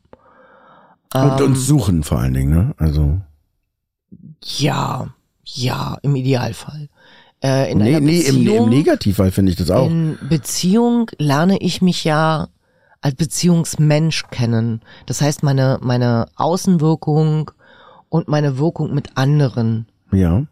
Und 1.14 1.38
Ähm, 1.38 1.47
uns 1.47 1.66
suchen 1.66 2.03
vor 2.03 2.18
allen 2.18 2.35
Dingen, 2.35 2.51
ne? 2.51 2.75
Also. 2.79 3.21
Ja, 4.42 5.09
ja, 5.44 5.99
im 6.03 6.16
Idealfall. 6.16 6.88
Äh, 7.42 7.70
in 7.70 7.79
Nee, 7.79 7.96
einer 7.96 8.01
nee, 8.01 8.20
im, 8.20 8.44
Beziehung, 8.44 8.64
im 8.64 8.70
Negativfall 8.70 9.31
finde 9.31 9.53
ich 9.53 9.59
das 9.59 9.70
auch. 9.70 9.87
In 9.87 10.18
Beziehung 10.29 11.11
lerne 11.18 11.59
ich 11.61 11.83
mich 11.83 12.05
ja 12.05 12.48
als 13.01 13.14
Beziehungsmensch 13.14 14.24
kennen. 14.31 14.81
Das 15.07 15.20
heißt, 15.20 15.42
meine, 15.42 15.79
meine 15.81 16.27
Außenwirkung 16.35 17.51
und 18.09 18.29
meine 18.29 18.59
Wirkung 18.59 18.92
mit 18.94 19.16
anderen. 19.16 19.87
Ja. 20.11 20.46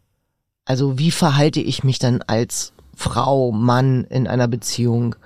Also 0.65 0.99
wie 0.99 1.11
verhalte 1.11 1.61
ich 1.61 1.83
mich 1.85 1.99
dann 1.99 2.23
als 2.23 2.73
Frau, 2.95 3.51
Mann 3.53 4.05
in 4.05 4.27
einer 4.29 4.49
Beziehung? 4.49 5.17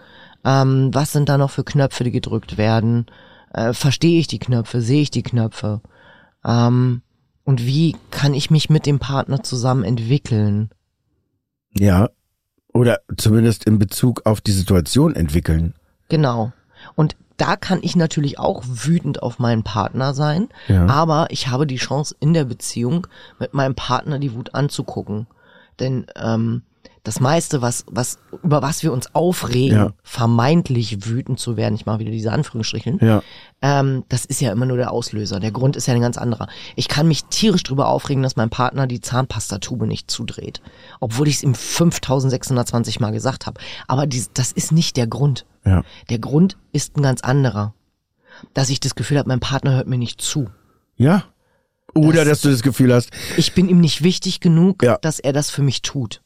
Ähm, 0.44 0.90
was 0.92 1.12
sind 1.12 1.28
da 1.28 1.36
noch 1.36 1.50
für 1.50 1.64
Knöpfe, 1.64 2.04
die 2.04 2.10
gedrückt 2.10 2.56
werden? 2.56 3.06
Äh, 3.52 3.74
verstehe 3.74 4.18
ich 4.18 4.26
die 4.26 4.38
Knöpfe? 4.38 4.80
Sehe 4.80 5.02
ich 5.02 5.10
die 5.10 5.22
Knöpfe? 5.22 5.80
Ähm, 6.44 7.02
und 7.44 7.66
wie 7.66 7.96
kann 8.10 8.32
ich 8.32 8.50
mich 8.50 8.70
mit 8.70 8.86
dem 8.86 8.98
Partner 8.98 9.42
zusammen 9.42 9.84
entwickeln? 9.84 10.70
Ja. 11.78 12.10
Oder 12.72 13.00
zumindest 13.16 13.64
in 13.64 13.78
Bezug 13.78 14.26
auf 14.26 14.40
die 14.40 14.52
Situation 14.52 15.16
entwickeln. 15.16 15.74
Genau. 16.08 16.52
Und 16.94 17.16
da 17.36 17.56
kann 17.56 17.80
ich 17.82 17.96
natürlich 17.96 18.38
auch 18.38 18.62
wütend 18.66 19.22
auf 19.22 19.38
meinen 19.38 19.62
Partner 19.64 20.12
sein, 20.14 20.48
Ja. 20.68 20.86
aber 20.86 21.28
ich 21.30 21.48
habe 21.48 21.66
die 21.66 21.76
Chance 21.76 22.14
in 22.20 22.34
der 22.34 22.44
Beziehung 22.44 23.06
mit 23.38 23.54
meinem 23.54 23.74
Partner 23.74 24.18
die 24.18 24.34
Wut 24.34 24.54
anzugucken. 24.54 25.26
Denn 25.80 26.06
ähm, 26.16 26.62
das 27.02 27.18
meiste, 27.20 27.62
was, 27.62 27.84
was, 27.88 28.18
über 28.42 28.60
was 28.62 28.82
wir 28.82 28.92
uns 28.92 29.14
aufregen, 29.14 29.76
Ja. 29.78 29.92
vermeintlich 30.02 31.06
wütend 31.06 31.40
zu 31.40 31.56
werden, 31.56 31.74
ich 31.74 31.86
mache 31.86 32.00
wieder 32.00 32.10
diese 32.10 32.30
Anführungsstrichen, 32.32 32.98
Ja. 33.00 33.22
ähm, 33.62 34.04
das 34.08 34.24
ist 34.26 34.40
ja 34.40 34.52
immer 34.52 34.66
nur 34.66 34.76
der 34.76 34.92
Auslöser. 34.92 35.40
Der 35.40 35.50
Grund 35.50 35.76
ist 35.76 35.86
ja 35.86 35.94
ein 35.94 36.00
ganz 36.02 36.18
anderer. 36.18 36.46
Ich 36.76 36.88
kann 36.88 37.08
mich 37.08 37.24
tierisch 37.24 37.62
drüber 37.62 37.88
aufregen, 37.88 38.22
dass 38.22 38.36
mein 38.36 38.50
Partner 38.50 38.86
die 38.86 39.00
Zahnpastatube 39.00 39.86
nicht 39.86 40.10
zudreht. 40.10 40.60
Obwohl 41.00 41.28
ich 41.28 41.36
es 41.36 41.42
ihm 41.42 41.54
5620 41.54 43.00
Mal 43.00 43.12
gesagt 43.12 43.46
habe. 43.46 43.60
Aber 43.88 44.06
dies, 44.06 44.30
das 44.34 44.52
ist 44.52 44.72
nicht 44.72 44.96
der 44.96 45.06
Grund. 45.06 45.46
Ja. 45.64 45.82
Der 46.10 46.18
Grund 46.18 46.56
ist 46.72 46.96
ein 46.96 47.02
ganz 47.02 47.22
anderer. 47.22 47.74
Dass 48.54 48.70
ich 48.70 48.80
das 48.80 48.94
Gefühl 48.94 49.18
habe, 49.18 49.28
mein 49.28 49.40
Partner 49.40 49.72
hört 49.74 49.86
mir 49.86 49.98
nicht 49.98 50.20
zu. 50.20 50.48
Ja. 50.96 51.24
Oder 51.94 52.18
Das- 52.24 52.28
dass 52.28 52.40
du 52.42 52.50
das 52.50 52.62
Gefühl 52.62 52.94
hast, 52.94 53.10
Ich 53.36 53.52
bin 53.54 53.68
ihm 53.68 53.80
nicht 53.80 54.02
wichtig 54.02 54.40
genug, 54.40 54.82
Ja. 54.82 54.96
dass 54.98 55.18
er 55.18 55.32
das 55.32 55.50
für 55.50 55.62
mich 55.62 55.82
tut. 55.82 56.22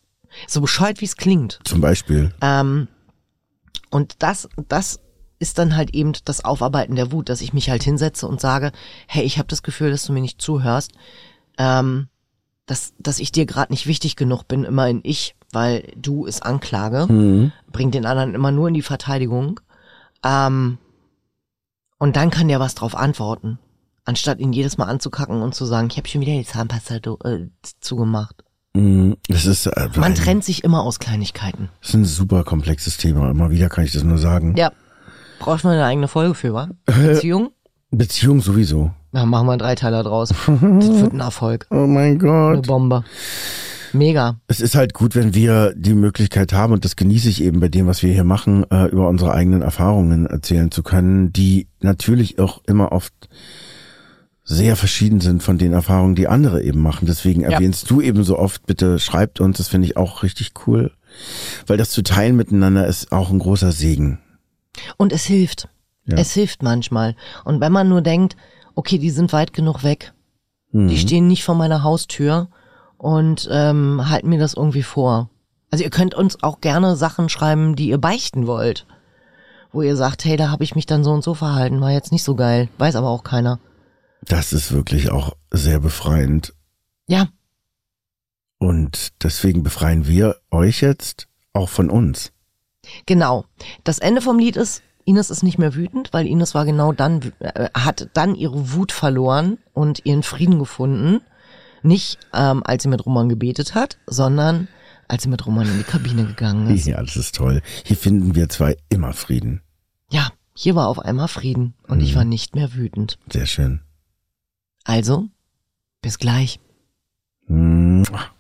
So 0.46 0.60
bescheuert, 0.60 1.00
wie 1.00 1.04
es 1.06 1.16
klingt. 1.16 1.58
zum 1.64 1.80
Beispiel. 1.80 2.32
Ähm, 2.40 2.88
und 3.90 4.22
das, 4.22 4.48
das 4.68 5.00
ist 5.38 5.58
dann 5.58 5.76
halt 5.76 5.90
eben 5.94 6.12
das 6.24 6.44
Aufarbeiten 6.44 6.96
der 6.96 7.12
Wut, 7.12 7.28
dass 7.28 7.40
ich 7.40 7.52
mich 7.52 7.70
halt 7.70 7.82
hinsetze 7.82 8.26
und 8.26 8.40
sage, 8.40 8.72
hey, 9.06 9.24
ich 9.24 9.38
habe 9.38 9.48
das 9.48 9.62
Gefühl, 9.62 9.90
dass 9.90 10.04
du 10.04 10.12
mir 10.12 10.20
nicht 10.20 10.40
zuhörst, 10.40 10.92
ähm, 11.58 12.08
dass, 12.66 12.94
dass 12.98 13.18
ich 13.18 13.30
dir 13.32 13.44
gerade 13.46 13.72
nicht 13.72 13.86
wichtig 13.86 14.16
genug 14.16 14.48
bin, 14.48 14.64
immer 14.64 14.88
in 14.88 15.00
ich, 15.02 15.34
weil 15.52 15.92
du 15.96 16.24
ist 16.24 16.42
Anklage, 16.44 17.06
Mhm. 17.12 17.52
bringt 17.70 17.94
den 17.94 18.06
anderen 18.06 18.34
immer 18.34 18.50
nur 18.52 18.68
in 18.68 18.74
die 18.74 18.82
Verteidigung. 18.82 19.60
Ähm, 20.24 20.78
Und 21.98 22.16
dann 22.16 22.30
kann 22.30 22.48
der 22.48 22.60
was 22.60 22.74
drauf 22.74 22.96
antworten. 22.96 23.58
Anstatt 24.04 24.38
ihn 24.38 24.52
jedes 24.52 24.76
Mal 24.78 24.86
anzukacken 24.86 25.40
und 25.42 25.54
zu 25.54 25.64
sagen, 25.64 25.88
ich 25.90 25.96
habe 25.96 26.08
schon 26.08 26.20
wieder 26.20 26.32
die 26.32 26.44
Zahnpasta 26.44 26.96
äh, 26.96 27.46
zugemacht. 27.80 28.43
Mm, 28.74 29.12
Das 29.28 29.46
ist, 29.46 29.66
äh, 29.66 29.88
Man 29.96 30.04
ein, 30.04 30.14
trennt 30.14 30.44
sich 30.44 30.64
immer 30.64 30.82
aus 30.82 30.98
Kleinigkeiten. 30.98 31.68
das 31.80 31.90
ist 31.90 31.94
ein 31.94 32.04
super 32.04 32.44
komplexes 32.44 32.96
Thema. 32.96 33.30
Immer 33.30 33.50
wieder 33.50 33.68
kann 33.68 33.84
ich 33.84 33.92
das 33.92 34.02
nur 34.04 34.18
sagen. 34.18 34.54
Ja. 34.56 34.72
Braucht 35.38 35.64
man 35.64 35.74
eine 35.74 35.84
eigene 35.84 36.08
Folge 36.08 36.34
für, 36.34 36.54
wa? 36.54 36.68
Beziehung? 36.86 37.50
Beziehung 37.90 38.40
sowieso. 38.40 38.90
Na, 39.12 39.26
machen 39.26 39.46
wir 39.46 39.52
einen 39.52 39.58
Dreiteiler 39.60 40.02
draus. 40.02 40.30
Das 40.46 41.00
wird 41.00 41.12
ein 41.12 41.20
Erfolg. 41.20 41.66
Oh 41.70 41.86
mein 41.86 42.12
Eine 42.12 42.18
Gott. 42.18 42.66
Bombe. 42.66 43.04
Mega. 43.92 44.40
Es 44.48 44.60
ist 44.60 44.74
halt 44.74 44.92
gut, 44.92 45.14
wenn 45.14 45.34
wir 45.34 45.72
die 45.76 45.94
Möglichkeit 45.94 46.52
haben, 46.52 46.72
und 46.72 46.84
das 46.84 46.96
genieße 46.96 47.28
ich 47.28 47.42
eben 47.44 47.60
bei 47.60 47.68
dem, 47.68 47.86
was 47.86 48.02
wir 48.02 48.12
hier 48.12 48.24
machen, 48.24 48.64
äh, 48.72 48.86
über 48.86 49.08
unsere 49.08 49.32
eigenen 49.32 49.62
Erfahrungen 49.62 50.26
erzählen 50.26 50.72
zu 50.72 50.82
können, 50.82 51.32
die 51.32 51.68
natürlich 51.80 52.40
auch 52.40 52.60
immer 52.66 52.90
oft 52.90 53.12
sehr 54.46 54.76
verschieden 54.76 55.20
sind 55.20 55.42
von 55.42 55.56
den 55.56 55.72
Erfahrungen, 55.72 56.14
die 56.14 56.28
andere 56.28 56.62
eben 56.62 56.80
machen. 56.82 57.06
Deswegen 57.06 57.40
Ja. 57.42 57.50
erwähnst 57.50 57.90
du 57.90 58.00
eben 58.02 58.24
so 58.24 58.38
oft, 58.38 58.66
bitte 58.66 58.98
schreibt 58.98 59.40
uns, 59.40 59.56
das 59.56 59.68
finde 59.68 59.88
ich 59.88 59.96
auch 59.96 60.22
richtig 60.22 60.52
cool. 60.66 60.92
Weil 61.66 61.78
das 61.78 61.90
zu 61.90 62.02
teilen 62.02 62.36
miteinander 62.36 62.86
ist 62.86 63.10
auch 63.12 63.30
ein 63.30 63.38
großer 63.38 63.72
Segen. 63.72 64.18
Und 64.98 65.12
es 65.12 65.24
hilft. 65.24 65.68
Ja. 66.06 66.18
Es 66.18 66.32
hilft 66.34 66.62
manchmal. 66.62 67.16
Und 67.44 67.60
wenn 67.60 67.72
man 67.72 67.88
nur 67.88 68.02
denkt, 68.02 68.36
okay, 68.74 68.98
die 68.98 69.10
sind 69.10 69.32
weit 69.32 69.52
genug 69.54 69.82
weg, 69.82 70.12
Mhm. 70.72 70.88
die 70.88 70.98
stehen 70.98 71.26
nicht 71.28 71.44
vor 71.44 71.54
meiner 71.54 71.82
Haustür 71.82 72.48
und 72.98 73.48
ähm, 73.50 74.10
halten 74.10 74.28
mir 74.28 74.38
das 74.40 74.54
irgendwie 74.54 74.82
vor. 74.82 75.30
Also 75.70 75.84
ihr 75.84 75.90
könnt 75.90 76.14
uns 76.14 76.42
auch 76.42 76.60
gerne 76.60 76.96
Sachen 76.96 77.28
schreiben, 77.28 77.76
die 77.76 77.88
ihr 77.88 77.98
beichten 77.98 78.46
wollt. 78.46 78.84
Wo 79.72 79.82
ihr 79.82 79.96
sagt, 79.96 80.24
hey, 80.24 80.36
da 80.36 80.50
habe 80.50 80.64
ich 80.64 80.74
mich 80.74 80.86
dann 80.86 81.02
so 81.04 81.12
und 81.12 81.24
so 81.24 81.32
verhalten, 81.34 81.80
war 81.80 81.90
jetzt 81.92 82.12
nicht 82.12 82.22
so 82.24 82.34
geil, 82.34 82.68
weiß 82.78 82.96
aber 82.96 83.08
auch 83.08 83.24
keiner. 83.24 83.58
Das 84.26 84.52
ist 84.52 84.72
wirklich 84.72 85.10
auch 85.10 85.36
sehr 85.50 85.80
befreiend. 85.80 86.54
Ja, 87.06 87.28
Und 88.58 89.12
deswegen 89.22 89.62
befreien 89.62 90.06
wir 90.06 90.36
euch 90.50 90.80
jetzt 90.80 91.28
auch 91.52 91.68
von 91.68 91.90
uns. 91.90 92.32
Genau. 93.06 93.44
Das 93.84 93.98
Ende 93.98 94.22
vom 94.22 94.38
Lied 94.38 94.56
ist, 94.56 94.82
Ines 95.04 95.28
ist 95.30 95.42
nicht 95.42 95.58
mehr 95.58 95.74
wütend, 95.74 96.12
weil 96.12 96.26
Ines 96.26 96.54
war 96.54 96.64
genau 96.64 96.92
dann, 96.92 97.32
äh, 97.40 97.68
hat 97.74 98.08
dann 98.14 98.34
ihre 98.34 98.72
Wut 98.72 98.92
verloren 98.92 99.58
und 99.74 100.06
ihren 100.06 100.22
Frieden 100.22 100.58
gefunden. 100.58 101.20
Nicht, 101.82 102.18
ähm, 102.32 102.62
als 102.64 102.84
sie 102.84 102.88
mit 102.88 103.04
Roman 103.04 103.28
gebetet 103.28 103.74
hat, 103.74 103.98
sondern 104.06 104.68
als 105.08 105.24
sie 105.24 105.28
mit 105.28 105.44
Roman 105.44 105.68
in 105.68 105.76
die 105.78 105.84
Kabine 105.84 106.24
gegangen 106.24 106.74
ist. 106.74 106.86
Ja, 106.86 107.02
das 107.02 107.16
ist 107.16 107.34
toll. 107.34 107.60
Hier 107.84 107.96
finden 107.98 108.34
wir 108.34 108.48
zwei 108.48 108.78
immer 108.88 109.12
Frieden. 109.12 109.60
Ja, 110.10 110.30
hier 110.54 110.74
war 110.74 110.88
auf 110.88 110.98
einmal 110.98 111.28
Frieden 111.28 111.74
und 111.86 112.00
ich 112.00 112.14
war 112.14 112.24
nicht 112.24 112.54
mehr 112.54 112.72
wütend. 112.74 113.18
Sehr 113.30 113.44
schön. 113.46 113.80
Also, 114.84 115.28
bis 116.02 116.18
gleich. 116.18 116.60
Mua. 117.46 118.34